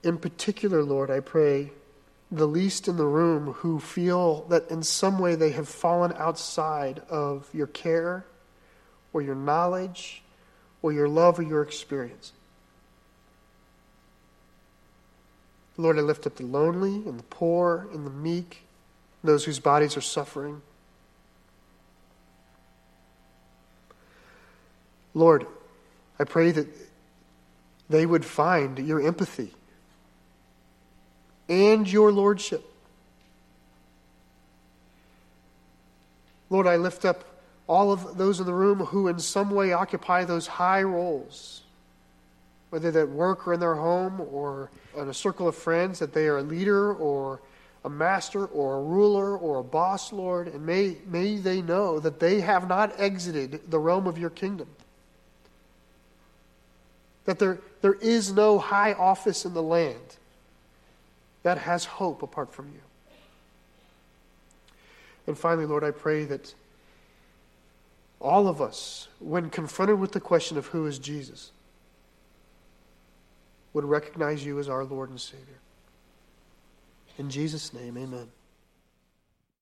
in 0.03 0.17
particular, 0.17 0.83
Lord, 0.83 1.09
I 1.09 1.19
pray, 1.19 1.71
the 2.31 2.47
least 2.47 2.87
in 2.87 2.97
the 2.97 3.05
room 3.05 3.53
who 3.53 3.79
feel 3.79 4.43
that 4.49 4.69
in 4.69 4.83
some 4.83 5.17
way 5.17 5.33
they 5.33 5.51
have 5.51 5.67
fallen 5.67 6.13
outside 6.15 7.01
of 7.09 7.47
your 7.53 7.67
care 7.67 8.25
or 9.13 9.21
your 9.23 9.35
knowledge 9.35 10.21
or 10.81 10.91
your 10.91 11.07
love 11.07 11.39
or 11.39 11.43
your 11.43 11.61
experience. 11.61 12.33
Lord, 15.77 15.97
I 15.97 16.01
lift 16.01 16.27
up 16.27 16.35
the 16.35 16.43
lonely 16.43 16.95
and 16.95 17.17
the 17.17 17.23
poor 17.23 17.87
and 17.93 18.05
the 18.05 18.11
meek, 18.11 18.63
those 19.23 19.45
whose 19.45 19.59
bodies 19.59 19.95
are 19.95 20.01
suffering. 20.01 20.61
Lord, 25.13 25.45
I 26.19 26.25
pray 26.25 26.51
that 26.51 26.67
they 27.89 28.05
would 28.05 28.25
find 28.25 28.77
your 28.79 29.01
empathy 29.01 29.53
and 31.47 31.89
your 31.91 32.11
lordship. 32.11 32.63
Lord, 36.49 36.67
I 36.67 36.75
lift 36.75 37.05
up 37.05 37.23
all 37.69 37.93
of 37.93 38.17
those 38.17 38.41
in 38.41 38.45
the 38.45 38.53
room 38.53 38.79
who 38.79 39.07
in 39.07 39.19
some 39.19 39.51
way 39.51 39.71
occupy 39.71 40.25
those 40.25 40.47
high 40.47 40.83
roles 40.83 41.61
whether 42.69 43.01
at 43.01 43.09
work 43.09 43.47
or 43.47 43.53
in 43.53 43.59
their 43.59 43.75
home 43.75 44.21
or 44.21 44.69
in 44.95 45.09
a 45.09 45.13
circle 45.13 45.47
of 45.47 45.55
friends, 45.55 45.99
that 45.99 46.13
they 46.13 46.27
are 46.27 46.37
a 46.37 46.43
leader 46.43 46.93
or 46.93 47.39
a 47.85 47.89
master 47.89 48.45
or 48.45 48.77
a 48.77 48.83
ruler 48.83 49.37
or 49.37 49.59
a 49.59 49.63
boss, 49.63 50.13
Lord, 50.13 50.47
and 50.47 50.65
may, 50.65 50.97
may 51.07 51.37
they 51.37 51.61
know 51.61 51.99
that 51.99 52.19
they 52.19 52.41
have 52.41 52.67
not 52.67 52.99
exited 52.99 53.71
the 53.71 53.79
realm 53.79 54.05
of 54.05 54.17
your 54.17 54.29
kingdom. 54.29 54.67
That 57.25 57.39
there, 57.39 57.59
there 57.81 57.93
is 57.93 58.31
no 58.31 58.59
high 58.59 58.93
office 58.93 59.45
in 59.45 59.53
the 59.53 59.63
land 59.63 60.17
that 61.43 61.57
has 61.57 61.85
hope 61.85 62.21
apart 62.21 62.53
from 62.53 62.67
you. 62.67 62.81
And 65.25 65.37
finally, 65.37 65.65
Lord, 65.65 65.83
I 65.83 65.91
pray 65.91 66.25
that 66.25 66.53
all 68.19 68.47
of 68.47 68.61
us, 68.61 69.07
when 69.19 69.49
confronted 69.49 69.99
with 69.99 70.11
the 70.11 70.19
question 70.19 70.57
of 70.57 70.67
who 70.67 70.85
is 70.85 70.99
Jesus, 70.99 71.51
would 73.73 73.85
recognize 73.85 74.45
you 74.45 74.59
as 74.59 74.67
our 74.67 74.83
Lord 74.83 75.09
and 75.09 75.21
Savior. 75.21 75.59
In 77.17 77.29
Jesus' 77.29 77.73
name, 77.73 77.97
amen. 77.97 78.29